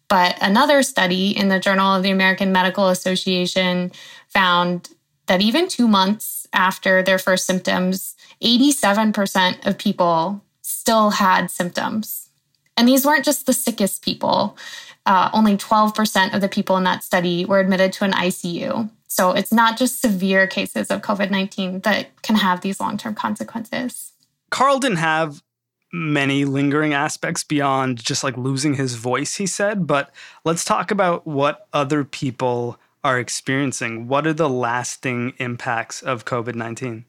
But 0.08 0.38
another 0.42 0.82
study 0.82 1.38
in 1.38 1.50
the 1.50 1.60
Journal 1.60 1.96
of 1.96 2.04
the 2.04 2.10
American 2.10 2.52
Medical 2.52 2.88
Association 2.88 3.92
found 4.28 4.90
that 5.28 5.42
even 5.42 5.68
two 5.68 5.88
months 5.88 6.48
after 6.52 7.04
their 7.04 7.20
first 7.20 7.46
symptoms, 7.46 8.16
87% 8.42 9.68
of 9.68 9.78
people 9.78 10.42
still 10.80 11.10
had 11.10 11.52
symptoms. 11.52 12.30
And 12.78 12.88
these 12.88 13.06
weren't 13.06 13.26
just 13.26 13.46
the 13.46 13.54
sickest 13.54 14.04
people. 14.04 14.58
Uh, 15.06 15.30
only 15.34 15.58
12% 15.58 16.34
of 16.34 16.40
the 16.40 16.48
people 16.48 16.78
in 16.78 16.86
that 16.86 17.04
study 17.04 17.44
were 17.44 17.60
admitted 17.60 17.92
to 17.94 18.06
an 18.06 18.14
ICU. 18.14 18.90
So 19.08 19.32
it's 19.32 19.52
not 19.52 19.78
just 19.78 20.02
severe 20.02 20.48
cases 20.48 20.90
of 20.90 21.02
COVID 21.02 21.32
19 21.32 21.82
that 21.82 22.22
can 22.22 22.36
have 22.36 22.62
these 22.62 22.80
long 22.80 22.98
term 22.98 23.16
consequences. 23.16 24.14
Carl 24.50 24.80
didn't 24.80 24.98
have 24.98 25.44
many 25.92 26.46
lingering 26.46 26.94
aspects 26.94 27.44
beyond 27.44 27.98
just 27.98 28.24
like 28.24 28.38
losing 28.38 28.76
his 28.76 28.96
voice, 28.96 29.36
he 29.36 29.48
said. 29.48 29.88
But 29.88 30.12
let's 30.46 30.64
talk 30.64 30.92
about 30.92 31.26
what 31.26 31.68
other 31.74 32.04
people 32.06 32.80
are 33.04 33.20
experiencing. 33.20 34.08
What 34.08 34.28
are 34.28 34.34
the 34.34 34.50
lasting 34.50 35.34
impacts 35.38 36.02
of 36.02 36.26
COVID 36.26 36.56
19? 36.56 37.06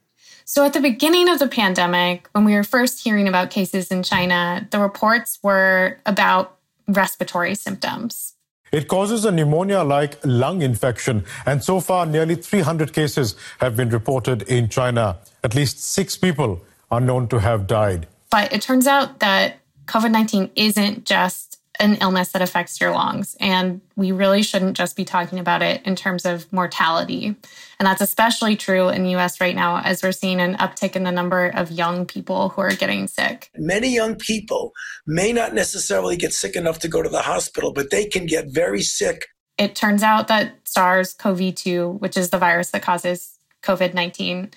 So, 0.52 0.64
at 0.64 0.72
the 0.72 0.80
beginning 0.80 1.28
of 1.28 1.38
the 1.38 1.46
pandemic, 1.46 2.28
when 2.32 2.44
we 2.44 2.54
were 2.54 2.64
first 2.64 3.04
hearing 3.04 3.28
about 3.28 3.50
cases 3.50 3.92
in 3.92 4.02
China, 4.02 4.66
the 4.72 4.80
reports 4.80 5.38
were 5.44 5.98
about 6.04 6.56
respiratory 6.88 7.54
symptoms. 7.54 8.34
It 8.72 8.88
causes 8.88 9.24
a 9.24 9.30
pneumonia 9.30 9.84
like 9.84 10.18
lung 10.24 10.62
infection, 10.62 11.24
and 11.46 11.62
so 11.62 11.78
far, 11.78 12.04
nearly 12.04 12.34
300 12.34 12.92
cases 12.92 13.36
have 13.60 13.76
been 13.76 13.90
reported 13.90 14.42
in 14.42 14.68
China. 14.68 15.18
At 15.44 15.54
least 15.54 15.84
six 15.84 16.16
people 16.16 16.60
are 16.90 17.00
known 17.00 17.28
to 17.28 17.38
have 17.38 17.68
died. 17.68 18.08
But 18.28 18.52
it 18.52 18.60
turns 18.60 18.88
out 18.88 19.20
that 19.20 19.60
COVID 19.86 20.10
19 20.10 20.50
isn't 20.56 21.06
just 21.06 21.49
an 21.80 21.94
illness 21.96 22.32
that 22.32 22.42
affects 22.42 22.80
your 22.80 22.92
lungs. 22.92 23.36
And 23.40 23.80
we 23.96 24.12
really 24.12 24.42
shouldn't 24.42 24.76
just 24.76 24.96
be 24.96 25.04
talking 25.04 25.38
about 25.38 25.62
it 25.62 25.84
in 25.84 25.96
terms 25.96 26.24
of 26.26 26.52
mortality. 26.52 27.34
And 27.78 27.86
that's 27.86 28.02
especially 28.02 28.54
true 28.54 28.88
in 28.90 29.02
the 29.02 29.16
US 29.16 29.40
right 29.40 29.56
now, 29.56 29.80
as 29.80 30.02
we're 30.02 30.12
seeing 30.12 30.40
an 30.40 30.56
uptick 30.56 30.94
in 30.94 31.04
the 31.04 31.10
number 31.10 31.48
of 31.48 31.70
young 31.70 32.04
people 32.04 32.50
who 32.50 32.60
are 32.60 32.74
getting 32.74 33.08
sick. 33.08 33.50
Many 33.56 33.92
young 33.92 34.16
people 34.16 34.72
may 35.06 35.32
not 35.32 35.54
necessarily 35.54 36.16
get 36.16 36.34
sick 36.34 36.54
enough 36.54 36.78
to 36.80 36.88
go 36.88 37.02
to 37.02 37.08
the 37.08 37.22
hospital, 37.22 37.72
but 37.72 37.90
they 37.90 38.04
can 38.04 38.26
get 38.26 38.48
very 38.48 38.82
sick. 38.82 39.26
It 39.56 39.74
turns 39.74 40.02
out 40.02 40.28
that 40.28 40.56
SARS 40.64 41.14
CoV 41.14 41.54
2, 41.54 41.90
which 41.98 42.16
is 42.16 42.30
the 42.30 42.38
virus 42.38 42.70
that 42.70 42.82
causes 42.82 43.38
COVID 43.62 43.94
19, 43.94 44.50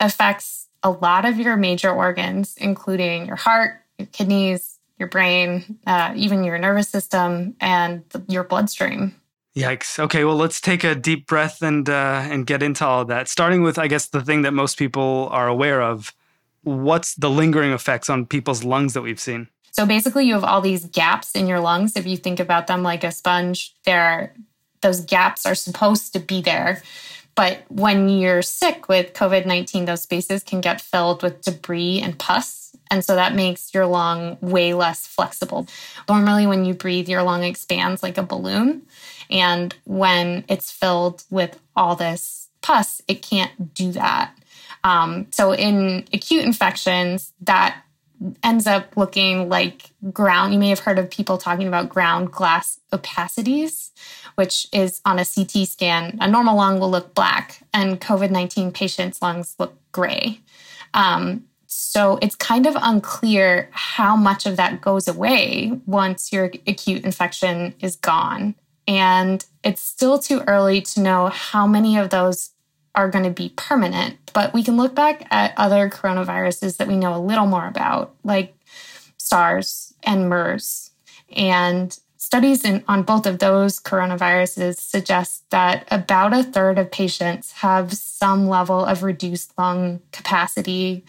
affects 0.00 0.68
a 0.82 0.90
lot 0.90 1.24
of 1.24 1.38
your 1.38 1.56
major 1.56 1.90
organs, 1.90 2.56
including 2.58 3.26
your 3.26 3.36
heart, 3.36 3.80
your 3.98 4.06
kidneys, 4.06 4.77
your 4.98 5.08
brain, 5.08 5.78
uh, 5.86 6.12
even 6.16 6.44
your 6.44 6.58
nervous 6.58 6.88
system, 6.88 7.56
and 7.60 8.02
your 8.28 8.44
bloodstream. 8.44 9.14
Yikes. 9.56 9.98
Okay, 9.98 10.24
well, 10.24 10.36
let's 10.36 10.60
take 10.60 10.84
a 10.84 10.94
deep 10.94 11.26
breath 11.26 11.62
and 11.62 11.88
uh, 11.88 12.26
and 12.30 12.46
get 12.46 12.62
into 12.62 12.86
all 12.86 13.02
of 13.02 13.08
that. 13.08 13.28
Starting 13.28 13.62
with, 13.62 13.78
I 13.78 13.88
guess, 13.88 14.06
the 14.06 14.22
thing 14.22 14.42
that 14.42 14.52
most 14.52 14.78
people 14.78 15.28
are 15.32 15.48
aware 15.48 15.82
of. 15.82 16.14
What's 16.62 17.14
the 17.14 17.30
lingering 17.30 17.72
effects 17.72 18.10
on 18.10 18.26
people's 18.26 18.62
lungs 18.62 18.92
that 18.92 19.02
we've 19.02 19.20
seen? 19.20 19.48
So 19.72 19.86
basically, 19.86 20.26
you 20.26 20.34
have 20.34 20.44
all 20.44 20.60
these 20.60 20.84
gaps 20.86 21.32
in 21.32 21.46
your 21.46 21.60
lungs. 21.60 21.96
If 21.96 22.06
you 22.06 22.16
think 22.16 22.40
about 22.40 22.66
them 22.66 22.82
like 22.82 23.04
a 23.04 23.12
sponge, 23.12 23.74
there, 23.84 24.34
those 24.80 25.00
gaps 25.00 25.46
are 25.46 25.54
supposed 25.54 26.12
to 26.12 26.20
be 26.20 26.40
there, 26.40 26.82
But 27.38 27.62
when 27.68 28.08
you're 28.08 28.42
sick 28.42 28.88
with 28.88 29.12
COVID 29.12 29.46
19, 29.46 29.84
those 29.84 30.02
spaces 30.02 30.42
can 30.42 30.60
get 30.60 30.80
filled 30.80 31.22
with 31.22 31.40
debris 31.40 32.00
and 32.02 32.18
pus. 32.18 32.74
And 32.90 33.04
so 33.04 33.14
that 33.14 33.32
makes 33.32 33.72
your 33.72 33.86
lung 33.86 34.38
way 34.40 34.74
less 34.74 35.06
flexible. 35.06 35.68
Normally, 36.08 36.48
when 36.48 36.64
you 36.64 36.74
breathe, 36.74 37.08
your 37.08 37.22
lung 37.22 37.44
expands 37.44 38.02
like 38.02 38.18
a 38.18 38.24
balloon. 38.24 38.82
And 39.30 39.72
when 39.84 40.46
it's 40.48 40.72
filled 40.72 41.22
with 41.30 41.60
all 41.76 41.94
this 41.94 42.48
pus, 42.60 43.02
it 43.06 43.22
can't 43.22 43.72
do 43.72 43.92
that. 43.92 44.32
Um, 44.82 45.28
so 45.30 45.54
in 45.54 46.08
acute 46.12 46.44
infections, 46.44 47.32
that 47.42 47.82
ends 48.42 48.66
up 48.66 48.96
looking 48.96 49.48
like 49.48 49.90
ground. 50.12 50.52
You 50.52 50.58
may 50.58 50.70
have 50.70 50.80
heard 50.80 50.98
of 50.98 51.10
people 51.10 51.38
talking 51.38 51.68
about 51.68 51.88
ground 51.88 52.32
glass 52.32 52.80
opacities, 52.92 53.90
which 54.34 54.66
is 54.72 55.00
on 55.04 55.18
a 55.18 55.24
CT 55.24 55.68
scan. 55.68 56.18
A 56.20 56.28
normal 56.28 56.56
lung 56.56 56.80
will 56.80 56.90
look 56.90 57.14
black, 57.14 57.62
and 57.72 58.00
COVID 58.00 58.30
19 58.30 58.72
patients' 58.72 59.22
lungs 59.22 59.54
look 59.58 59.74
gray. 59.92 60.40
Um, 60.94 61.44
so 61.66 62.18
it's 62.22 62.34
kind 62.34 62.66
of 62.66 62.76
unclear 62.80 63.68
how 63.72 64.16
much 64.16 64.46
of 64.46 64.56
that 64.56 64.80
goes 64.80 65.06
away 65.06 65.78
once 65.86 66.32
your 66.32 66.50
acute 66.66 67.04
infection 67.04 67.74
is 67.80 67.96
gone. 67.96 68.54
And 68.86 69.44
it's 69.62 69.82
still 69.82 70.18
too 70.18 70.40
early 70.46 70.80
to 70.80 71.00
know 71.00 71.26
how 71.26 71.66
many 71.66 71.98
of 71.98 72.08
those 72.08 72.50
are 72.98 73.08
going 73.08 73.24
to 73.24 73.30
be 73.30 73.52
permanent. 73.54 74.18
But 74.34 74.52
we 74.52 74.64
can 74.64 74.76
look 74.76 74.94
back 74.94 75.24
at 75.30 75.54
other 75.56 75.88
coronaviruses 75.88 76.78
that 76.78 76.88
we 76.88 76.96
know 76.96 77.14
a 77.14 77.22
little 77.22 77.46
more 77.46 77.68
about, 77.68 78.12
like 78.24 78.54
SARS 79.16 79.94
and 80.02 80.28
MERS. 80.28 80.90
And 81.30 81.96
studies 82.16 82.64
in, 82.64 82.82
on 82.88 83.04
both 83.04 83.24
of 83.24 83.38
those 83.38 83.78
coronaviruses 83.78 84.80
suggest 84.80 85.48
that 85.50 85.86
about 85.92 86.34
a 86.34 86.42
third 86.42 86.76
of 86.76 86.90
patients 86.90 87.52
have 87.52 87.92
some 87.92 88.48
level 88.48 88.84
of 88.84 89.04
reduced 89.04 89.56
lung 89.56 90.00
capacity 90.10 91.04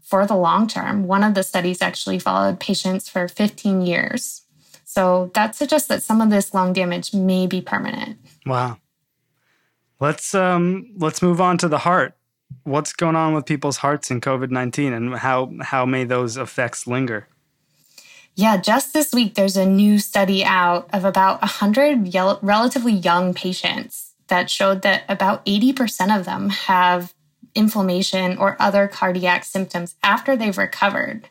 for 0.00 0.24
the 0.24 0.36
long 0.36 0.68
term. 0.68 1.08
One 1.08 1.24
of 1.24 1.34
the 1.34 1.42
studies 1.42 1.82
actually 1.82 2.20
followed 2.20 2.60
patients 2.60 3.08
for 3.08 3.26
15 3.26 3.82
years. 3.82 4.42
So 4.84 5.32
that 5.34 5.56
suggests 5.56 5.88
that 5.88 6.04
some 6.04 6.20
of 6.20 6.30
this 6.30 6.54
lung 6.54 6.72
damage 6.72 7.12
may 7.12 7.48
be 7.48 7.60
permanent. 7.60 8.18
Wow. 8.46 8.78
Let's 10.02 10.34
um 10.34 10.88
let's 10.96 11.22
move 11.22 11.40
on 11.40 11.58
to 11.58 11.68
the 11.68 11.78
heart. 11.78 12.16
What's 12.64 12.92
going 12.92 13.14
on 13.14 13.34
with 13.34 13.46
people's 13.46 13.76
hearts 13.76 14.10
in 14.10 14.20
COVID-19 14.20 14.92
and 14.92 15.14
how 15.14 15.52
how 15.60 15.86
may 15.86 16.02
those 16.02 16.36
effects 16.36 16.88
linger? 16.88 17.28
Yeah, 18.34 18.56
just 18.56 18.94
this 18.94 19.12
week 19.12 19.36
there's 19.36 19.56
a 19.56 19.64
new 19.64 20.00
study 20.00 20.44
out 20.44 20.88
of 20.92 21.04
about 21.04 21.40
100 21.40 22.12
relatively 22.42 22.94
young 22.94 23.32
patients 23.32 24.14
that 24.26 24.50
showed 24.50 24.82
that 24.82 25.04
about 25.08 25.46
80% 25.46 26.18
of 26.18 26.24
them 26.24 26.48
have 26.48 27.14
inflammation 27.54 28.36
or 28.38 28.56
other 28.58 28.88
cardiac 28.88 29.44
symptoms 29.44 29.94
after 30.02 30.34
they've 30.34 30.58
recovered, 30.58 31.28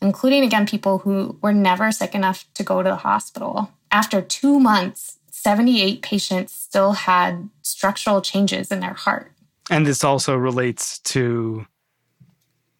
including 0.00 0.44
again 0.44 0.64
people 0.64 0.98
who 0.98 1.38
were 1.42 1.52
never 1.52 1.90
sick 1.90 2.14
enough 2.14 2.44
to 2.54 2.62
go 2.62 2.84
to 2.84 2.90
the 2.90 3.02
hospital. 3.10 3.72
After 3.90 4.22
2 4.22 4.60
months, 4.60 5.18
78 5.42 6.02
patients 6.02 6.52
still 6.52 6.92
had 6.92 7.48
structural 7.62 8.20
changes 8.20 8.70
in 8.70 8.80
their 8.80 8.94
heart. 8.94 9.32
And 9.70 9.86
this 9.86 10.04
also 10.04 10.36
relates 10.36 11.00
to 11.00 11.66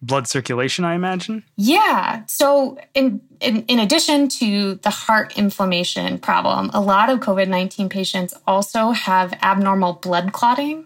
blood 0.01 0.27
circulation, 0.27 0.85
I 0.85 0.95
imagine? 0.95 1.43
Yeah. 1.57 2.23
So, 2.27 2.77
in, 2.93 3.21
in, 3.41 3.63
in 3.63 3.79
addition 3.79 4.29
to 4.29 4.75
the 4.75 4.89
heart 4.89 5.37
inflammation 5.37 6.19
problem, 6.19 6.71
a 6.73 6.81
lot 6.81 7.09
of 7.09 7.19
COVID 7.19 7.47
19 7.47 7.89
patients 7.89 8.33
also 8.47 8.91
have 8.91 9.33
abnormal 9.41 9.93
blood 9.93 10.31
clotting, 10.33 10.85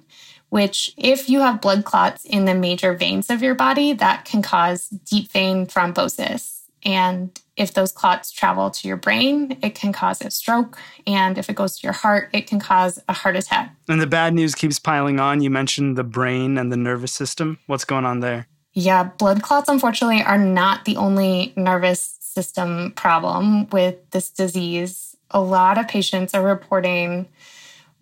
which, 0.50 0.94
if 0.98 1.30
you 1.30 1.42
have 1.42 1.62
blood 1.62 1.84
clots 1.84 2.26
in 2.26 2.46
the 2.46 2.56
major 2.56 2.94
veins 2.94 3.30
of 3.30 3.42
your 3.44 3.56
body, 3.56 3.94
that 3.94 4.26
can 4.26 4.42
cause 4.42 4.88
deep 4.90 5.32
vein 5.32 5.68
thrombosis. 5.68 6.62
And 6.84 7.40
if 7.58 7.74
those 7.74 7.92
clots 7.92 8.32
travel 8.32 8.70
to 8.70 8.88
your 8.88 8.98
brain, 8.98 9.58
it 9.64 9.74
can 9.76 9.92
cause 9.92 10.22
a 10.22 10.30
stroke. 10.30 10.78
And 11.08 11.38
if 11.38 11.50
it 11.50 11.56
goes 11.56 11.78
to 11.80 11.84
your 11.84 11.94
heart, 11.94 12.30
it 12.32 12.48
can 12.48 12.60
cause 12.60 13.00
a 13.10 13.14
heart 13.14 13.36
attack. 13.36 13.76
And 13.90 14.00
the 14.00 14.08
bad 14.08 14.34
news 14.34 14.54
keeps 14.56 14.80
piling 14.80 15.20
on. 15.20 15.42
You 15.42 15.50
mentioned 15.50 15.98
the 15.98 16.04
brain 16.04 16.58
and 16.58 16.72
the 16.72 16.78
nervous 16.78 17.12
system. 17.12 17.58
What's 17.66 17.84
going 17.84 18.06
on 18.06 18.20
there? 18.20 18.48
Yeah, 18.74 19.04
blood 19.06 19.42
clots, 19.42 19.70
unfortunately, 19.70 20.22
are 20.22 20.38
not 20.38 20.86
the 20.86 20.98
only 20.98 21.52
nervous 21.56 22.18
system 22.20 22.92
problem 22.92 23.68
with 23.72 23.96
this 24.12 24.30
disease. 24.30 25.18
A 25.32 25.42
lot 25.42 25.80
of 25.80 25.88
patients 25.88 26.36
are 26.36 26.44
reporting 26.44 27.28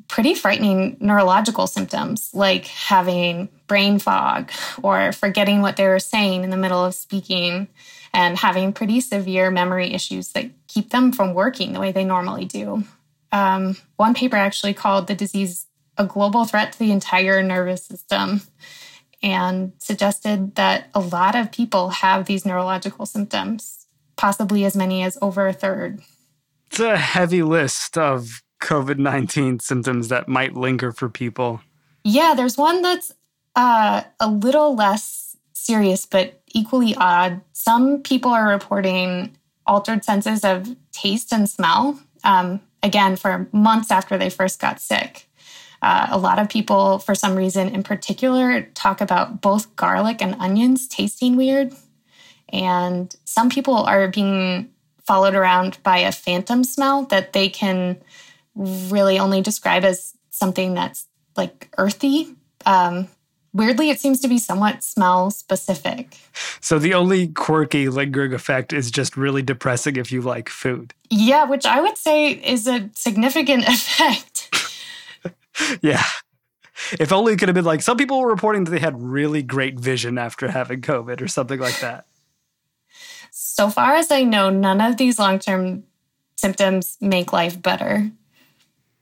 pretty 0.07 0.35
frightening 0.35 0.97
neurological 0.99 1.65
symptoms 1.65 2.29
like 2.33 2.65
having 2.65 3.49
brain 3.67 3.97
fog 3.97 4.51
or 4.83 5.11
forgetting 5.11 5.61
what 5.61 5.77
they 5.77 5.87
were 5.87 5.99
saying 5.99 6.43
in 6.43 6.49
the 6.49 6.57
middle 6.57 6.83
of 6.83 6.93
speaking 6.93 7.67
and 8.15 8.37
having 8.37 8.71
pretty 8.71 9.01
severe 9.01 9.51
memory 9.51 9.93
issues 9.93 10.29
that 10.29 10.49
keep 10.67 10.89
them 10.91 11.11
from 11.11 11.33
working 11.33 11.73
the 11.73 11.81
way 11.81 11.91
they 11.91 12.05
normally 12.05 12.45
do. 12.45 12.85
Um, 13.33 13.75
one 13.97 14.13
paper 14.13 14.37
actually 14.37 14.73
called 14.73 15.07
the 15.07 15.15
disease 15.15 15.67
a 15.97 16.05
global 16.05 16.45
threat 16.45 16.71
to 16.71 16.79
the 16.79 16.93
entire 16.93 17.43
nervous 17.43 17.85
system 17.85 18.41
and 19.21 19.73
suggested 19.79 20.55
that 20.55 20.87
a 20.93 21.01
lot 21.01 21.35
of 21.35 21.51
people 21.51 21.89
have 21.89 22.25
these 22.25 22.45
neurological 22.45 23.05
symptoms, 23.05 23.85
possibly 24.15 24.63
as 24.63 24.77
many 24.77 25.03
as 25.03 25.17
over 25.21 25.47
a 25.47 25.53
third. 25.53 26.01
It's 26.67 26.79
a 26.79 26.97
heavy 26.97 27.43
list 27.43 27.97
of 27.97 28.41
COVID 28.61 28.97
19 28.97 29.59
symptoms 29.59 30.07
that 30.07 30.29
might 30.29 30.55
linger 30.55 30.93
for 30.93 31.09
people. 31.09 31.59
Yeah, 32.05 32.33
there's 32.33 32.57
one 32.57 32.81
that's 32.81 33.11
uh, 33.57 34.03
a 34.21 34.29
little 34.29 34.73
less 34.73 35.24
serious, 35.65 36.05
but 36.05 36.41
equally 36.53 36.95
odd. 36.95 37.41
Some 37.53 38.01
people 38.01 38.31
are 38.31 38.47
reporting 38.47 39.35
altered 39.65 40.03
senses 40.03 40.43
of 40.43 40.75
taste 40.91 41.33
and 41.33 41.49
smell, 41.49 41.99
um, 42.23 42.61
again, 42.83 43.15
for 43.15 43.47
months 43.51 43.91
after 43.91 44.17
they 44.17 44.29
first 44.29 44.59
got 44.59 44.79
sick. 44.79 45.27
Uh, 45.81 46.07
a 46.11 46.17
lot 46.17 46.39
of 46.39 46.49
people, 46.49 46.99
for 46.99 47.13
some 47.13 47.35
reason 47.35 47.69
in 47.69 47.83
particular, 47.83 48.61
talk 48.73 49.01
about 49.01 49.41
both 49.41 49.75
garlic 49.75 50.21
and 50.21 50.35
onions 50.39 50.87
tasting 50.87 51.35
weird. 51.35 51.73
And 52.49 53.13
some 53.25 53.49
people 53.49 53.75
are 53.75 54.07
being 54.07 54.69
followed 55.05 55.35
around 55.35 55.77
by 55.83 55.99
a 55.99 56.11
phantom 56.11 56.63
smell 56.63 57.03
that 57.05 57.33
they 57.33 57.49
can 57.49 58.01
really 58.55 59.19
only 59.19 59.41
describe 59.41 59.83
as 59.83 60.13
something 60.29 60.73
that's 60.73 61.07
like 61.35 61.69
earthy. 61.77 62.33
Um, 62.65 63.07
Weirdly, 63.55 63.89
it 63.89 64.01
seems 64.01 64.19
to 64.19 64.27
be 64.27 64.37
somewhat 64.37 64.83
smell 64.83 65.31
specific. 65.31 66.17
So 66.59 66.77
the 66.77 66.93
only 66.93 67.29
quirky 67.29 67.87
lingering 67.87 68.33
effect 68.33 68.73
is 68.73 68.91
just 68.91 69.15
really 69.15 69.41
depressing 69.41 69.95
if 69.95 70.11
you 70.11 70.21
like 70.21 70.49
food. 70.49 70.93
Yeah, 71.09 71.45
which 71.45 71.65
I 71.65 71.79
would 71.79 71.97
say 71.97 72.31
is 72.31 72.67
a 72.67 72.89
significant 72.95 73.63
effect. 73.69 74.49
yeah. 75.81 76.03
If 76.99 77.13
only 77.13 77.31
it 77.31 77.39
could 77.39 77.47
have 77.47 77.55
been 77.55 77.63
like 77.63 77.81
some 77.81 77.95
people 77.95 78.19
were 78.19 78.27
reporting 78.27 78.65
that 78.65 78.71
they 78.71 78.79
had 78.79 79.01
really 79.01 79.41
great 79.41 79.79
vision 79.79 80.17
after 80.17 80.51
having 80.51 80.81
COVID 80.81 81.21
or 81.21 81.29
something 81.29 81.59
like 81.59 81.79
that. 81.79 82.07
So 83.31 83.69
far 83.69 83.95
as 83.95 84.11
I 84.11 84.23
know, 84.23 84.49
none 84.49 84.81
of 84.81 84.97
these 84.97 85.17
long 85.17 85.39
term 85.39 85.85
symptoms 86.35 86.97
make 86.99 87.31
life 87.31 87.61
better. 87.61 88.11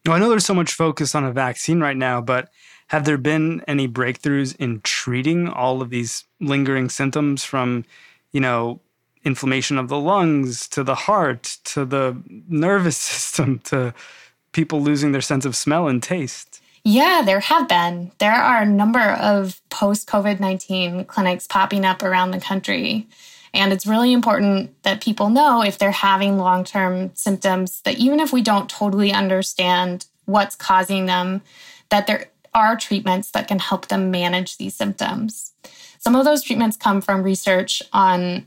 Well, 0.05 0.15
I 0.15 0.19
know 0.19 0.29
there's 0.29 0.45
so 0.45 0.53
much 0.53 0.73
focus 0.73 1.15
on 1.15 1.23
a 1.23 1.31
vaccine 1.31 1.79
right 1.79 1.97
now, 1.97 2.21
but 2.21 2.49
have 2.93 3.06
there 3.06 3.17
been 3.17 3.63
any 3.67 3.88
breakthroughs 3.88 4.56
in 4.58 4.79
treating 4.82 5.49
all 5.49 5.82
of 5.82 5.89
these 5.89 6.25
lingering 6.39 6.89
symptoms 6.89 7.43
from, 7.43 7.86
you 8.32 8.39
know, 8.39 8.79
inflammation 9.23 9.79
of 9.79 9.88
the 9.88 9.97
lungs 9.97 10.67
to 10.67 10.84
the 10.84 10.93
heart 10.93 11.58
to 11.63 11.86
the 11.86 12.15
nervous 12.47 12.95
system 13.12 13.58
to 13.63 13.95
people 14.51 14.79
losing 14.79 15.12
their 15.12 15.21
sense 15.21 15.43
of 15.43 15.56
smell 15.56 15.88
and 15.88 16.03
taste? 16.03 16.62
Yeah, 16.84 17.23
there 17.25 17.39
have 17.39 17.67
been. 17.67 18.12
There 18.19 18.32
are 18.32 18.62
a 18.62 18.65
number 18.67 18.99
of 18.99 19.60
post 19.71 20.08
COVID 20.08 20.39
19 20.39 21.06
clinics 21.06 21.47
popping 21.47 21.86
up 21.86 22.03
around 22.03 22.29
the 22.29 22.39
country. 22.39 23.08
And 23.56 23.73
it's 23.73 23.88
really 23.88 24.13
important 24.13 24.84
that 24.84 25.01
people 25.01 25.32
know 25.32 25.63
if 25.63 25.79
they're 25.79 25.89
having 25.89 26.38
long 26.38 26.63
term 26.63 27.10
symptoms 27.15 27.82
that 27.86 27.97
even 27.97 28.19
if 28.19 28.32
we 28.32 28.43
don't 28.43 28.69
totally 28.69 29.12
understand 29.12 30.06
what's 30.25 30.56
causing 30.56 31.08
them, 31.08 31.41
that 31.89 32.06
there 32.06 32.27
are 32.53 32.75
treatments 32.75 33.31
that 33.31 33.47
can 33.47 33.59
help 33.59 33.87
them 33.87 34.11
manage 34.11 34.57
these 34.57 34.75
symptoms. 34.75 35.51
Some 35.99 36.15
of 36.15 36.25
those 36.25 36.43
treatments 36.43 36.77
come 36.77 37.01
from 37.01 37.23
research 37.23 37.81
on 37.93 38.45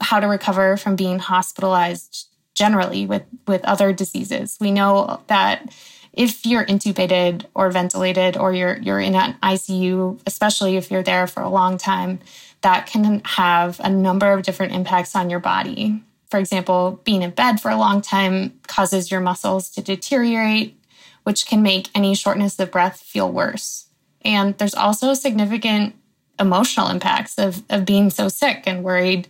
how 0.00 0.20
to 0.20 0.26
recover 0.26 0.76
from 0.76 0.96
being 0.96 1.18
hospitalized 1.18 2.28
generally 2.54 3.06
with, 3.06 3.22
with 3.46 3.64
other 3.64 3.92
diseases. 3.92 4.56
We 4.60 4.70
know 4.70 5.20
that 5.26 5.74
if 6.16 6.46
you're 6.46 6.64
intubated 6.64 7.44
or 7.54 7.70
ventilated 7.70 8.36
or 8.36 8.54
you're 8.54 8.78
you're 8.78 9.00
in 9.00 9.14
an 9.14 9.36
ICU, 9.42 10.18
especially 10.26 10.76
if 10.76 10.90
you're 10.90 11.02
there 11.02 11.26
for 11.26 11.42
a 11.42 11.48
long 11.50 11.76
time, 11.76 12.20
that 12.62 12.86
can 12.86 13.20
have 13.24 13.78
a 13.80 13.90
number 13.90 14.32
of 14.32 14.42
different 14.42 14.72
impacts 14.72 15.14
on 15.14 15.28
your 15.28 15.40
body. 15.40 16.02
For 16.30 16.40
example, 16.40 17.00
being 17.04 17.22
in 17.22 17.30
bed 17.30 17.60
for 17.60 17.70
a 17.70 17.76
long 17.76 18.00
time 18.00 18.58
causes 18.66 19.10
your 19.10 19.20
muscles 19.20 19.68
to 19.70 19.82
deteriorate 19.82 20.80
which 21.26 21.44
can 21.44 21.60
make 21.60 21.90
any 21.92 22.14
shortness 22.14 22.56
of 22.60 22.70
breath 22.70 23.00
feel 23.00 23.28
worse. 23.28 23.88
And 24.22 24.56
there's 24.58 24.76
also 24.76 25.12
significant 25.12 25.96
emotional 26.38 26.86
impacts 26.86 27.36
of, 27.36 27.64
of 27.68 27.84
being 27.84 28.10
so 28.10 28.28
sick 28.28 28.62
and 28.64 28.84
worried 28.84 29.26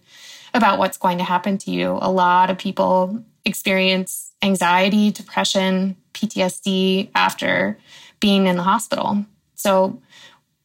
about 0.52 0.78
what's 0.78 0.98
going 0.98 1.16
to 1.16 1.24
happen 1.24 1.56
to 1.56 1.70
you. 1.70 1.98
A 2.02 2.12
lot 2.12 2.50
of 2.50 2.58
people 2.58 3.24
experience 3.46 4.32
anxiety, 4.42 5.10
depression, 5.10 5.96
PTSD 6.12 7.08
after 7.14 7.78
being 8.20 8.46
in 8.46 8.56
the 8.56 8.62
hospital. 8.62 9.24
So 9.54 10.02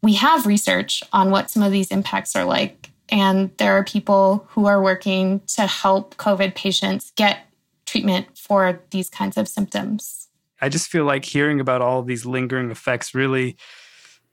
we 0.03 0.15
have 0.15 0.45
research 0.45 1.01
on 1.13 1.31
what 1.31 1.49
some 1.49 1.63
of 1.63 1.71
these 1.71 1.91
impacts 1.91 2.35
are 2.35 2.43
like. 2.43 2.89
And 3.07 3.55
there 3.55 3.77
are 3.77 3.85
people 3.85 4.47
who 4.49 4.65
are 4.65 4.83
working 4.83 5.39
to 5.55 5.65
help 5.65 6.17
COVID 6.17 6.55
patients 6.55 7.13
get 7.15 7.47
treatment 7.85 8.37
for 8.37 8.81
these 8.89 9.09
kinds 9.09 9.37
of 9.37 9.47
symptoms. 9.47 10.27
I 10.61 10.69
just 10.69 10.89
feel 10.89 11.05
like 11.05 11.25
hearing 11.25 11.59
about 11.59 11.81
all 11.81 12.03
these 12.03 12.25
lingering 12.25 12.71
effects 12.71 13.15
really 13.15 13.57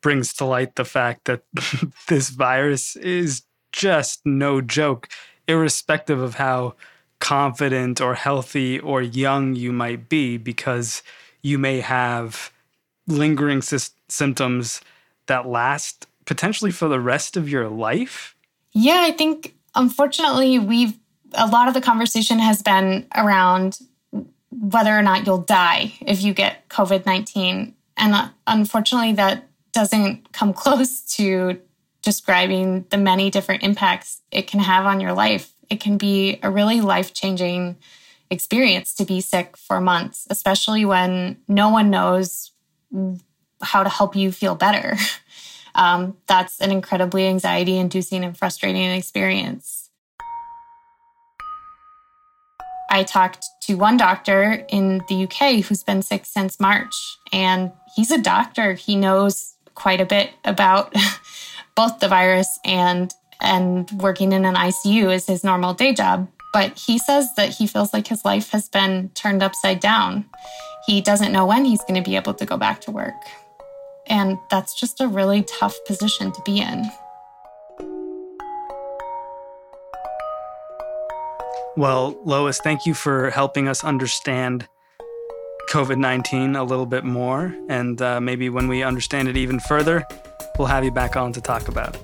brings 0.01 0.33
to 0.35 0.45
light 0.45 0.77
the 0.77 0.85
fact 0.85 1.25
that 1.25 1.43
this 2.09 2.29
virus 2.31 2.97
is 2.97 3.43
just 3.73 4.21
no 4.25 4.61
joke, 4.61 5.09
irrespective 5.47 6.21
of 6.21 6.35
how 6.35 6.75
confident 7.21 8.01
or 8.01 8.15
healthy 8.15 8.79
or 8.79 9.03
young 9.03 9.55
you 9.55 9.73
might 9.73 10.09
be, 10.09 10.37
because 10.37 11.03
you 11.43 11.59
may 11.59 11.81
have 11.81 12.53
lingering 13.07 13.63
sy- 13.63 13.93
symptoms 14.09 14.81
that 15.27 15.47
last 15.47 16.07
potentially 16.27 16.71
for 16.71 16.89
the 16.89 17.01
rest 17.01 17.37
of 17.37 17.49
your 17.49 17.69
life. 17.69 18.37
Yeah, 18.73 19.01
I 19.01 19.13
think 19.13 19.57
unfortunately, 19.75 20.59
we've 20.59 20.99
a 21.35 21.47
lot 21.47 21.69
of 21.69 21.75
the 21.75 21.81
conversation 21.81 22.39
has 22.39 22.63
been 22.63 23.07
around 23.15 23.79
whether 24.51 24.97
or 24.97 25.03
not 25.03 25.27
you'll 25.27 25.39
die 25.39 25.95
if 26.01 26.23
you 26.23 26.33
get 26.33 26.69
COVID 26.69 27.07
19. 27.07 27.75
And 27.97 28.15
uh, 28.15 28.29
unfortunately, 28.47 29.13
that 29.15 29.49
doesn't 29.73 30.33
come 30.33 30.53
close 30.65 31.01
to 31.17 31.61
describing 32.03 32.87
the 32.91 32.97
many 32.97 33.31
different 33.31 33.63
impacts 33.63 34.23
it 34.31 34.47
can 34.47 34.61
have 34.61 34.87
on 34.87 35.01
your 35.01 35.13
life. 35.13 35.53
It 35.69 35.81
can 35.81 35.99
be 35.99 36.39
a 36.43 36.51
really 36.51 36.81
life 36.81 37.13
changing 37.13 37.77
experience 38.31 38.95
to 38.95 39.05
be 39.05 39.21
sick 39.21 39.57
for 39.57 39.81
months, 39.81 40.27
especially 40.31 40.85
when 40.85 41.39
no 41.49 41.71
one 41.71 41.91
knows 41.91 42.53
how 43.61 43.83
to 43.83 43.89
help 43.89 44.15
you 44.17 44.33
feel 44.33 44.55
better. 44.55 44.97
Um, 45.75 46.17
that's 46.27 46.61
an 46.61 46.73
incredibly 46.73 47.29
anxiety 47.29 47.79
inducing 47.79 48.25
and 48.25 48.37
frustrating 48.37 48.91
experience. 48.91 49.88
I 52.91 53.03
talked 53.03 53.47
to 53.63 53.75
one 53.75 53.97
doctor 53.97 54.65
in 54.69 55.03
the 55.09 55.25
UK 55.25 55.65
who's 55.65 55.83
been 55.83 56.03
sick 56.03 56.25
since 56.25 56.59
March, 56.59 56.95
and 57.33 57.73
he's 57.95 58.11
a 58.11 58.21
doctor. 58.21 58.73
He 58.75 58.97
knows 58.97 59.55
quite 59.75 60.01
a 60.01 60.07
bit 60.07 60.31
about 60.45 60.95
both 61.77 62.01
the 62.01 62.09
virus 62.09 62.59
and 62.65 63.13
and 63.41 63.89
working 63.93 64.33
in 64.33 64.45
an 64.45 64.57
ICU 64.57 65.15
is 65.15 65.27
his 65.27 65.45
normal 65.45 65.73
day 65.75 65.95
job. 65.95 66.29
But 66.53 66.77
he 66.79 66.99
says 66.99 67.35
that 67.37 67.51
he 67.51 67.67
feels 67.67 67.93
like 67.93 68.09
his 68.09 68.25
life 68.25 68.51
has 68.51 68.69
been 68.69 69.11
turned 69.11 69.43
upside 69.43 69.81
down. 69.81 70.25
He 70.87 71.01
doesn't 71.01 71.31
know 71.31 71.47
when 71.47 71.65
he's 71.65 71.83
going 71.83 72.03
to 72.03 72.09
be 72.09 72.17
able 72.17 72.35
to 72.35 72.47
go 72.47 72.57
back 72.57 72.81
to 72.83 72.91
work. 72.91 73.15
And 74.07 74.39
that's 74.51 74.79
just 74.81 75.01
a 75.01 75.07
really 75.07 75.43
tough 75.43 75.77
position 75.87 76.33
to 76.33 76.43
be 76.45 76.61
in. 76.61 76.91
Well, 81.79 82.21
Lois, 82.25 82.59
thank 82.59 82.87
you 82.87 82.93
for 82.93 83.31
helping 83.31 83.69
us 83.69 83.85
understand 83.85 84.67
COVID 85.71 85.97
19 85.97 86.57
a 86.57 86.65
little 86.65 86.87
bit 86.87 87.05
more. 87.05 87.55
And 87.69 88.03
uh, 88.03 88.21
maybe 88.21 88.49
when 88.49 88.67
we 88.67 88.83
understand 88.83 89.29
it 89.29 89.37
even 89.37 89.61
further, 89.61 90.05
we'll 90.59 90.67
have 90.67 90.83
you 90.83 90.91
back 90.91 91.15
on 91.15 91.33
to 91.35 91.41
talk 91.41 91.69
about 91.69 91.95
it. 91.95 92.01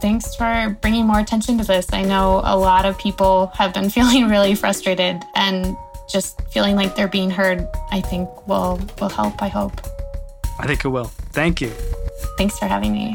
Thanks 0.00 0.34
for 0.34 0.76
bringing 0.82 1.06
more 1.06 1.20
attention 1.20 1.56
to 1.58 1.64
this. 1.64 1.86
I 1.92 2.02
know 2.02 2.40
a 2.42 2.56
lot 2.56 2.84
of 2.84 2.98
people 2.98 3.46
have 3.54 3.72
been 3.72 3.90
feeling 3.96 4.26
really 4.26 4.56
frustrated 4.56 5.22
and 5.36 5.76
just 6.10 6.42
feeling 6.50 6.74
like 6.74 6.96
they're 6.96 7.06
being 7.06 7.30
heard, 7.30 7.68
I 7.92 8.00
think 8.00 8.28
will 8.48 8.80
will 9.00 9.08
help, 9.08 9.40
I 9.40 9.46
hope. 9.46 9.80
I 10.58 10.66
think 10.66 10.84
it 10.84 10.88
will. 10.88 11.12
Thank 11.30 11.60
you. 11.60 11.70
Thanks 12.36 12.58
for 12.58 12.66
having 12.66 12.92
me. 12.92 13.14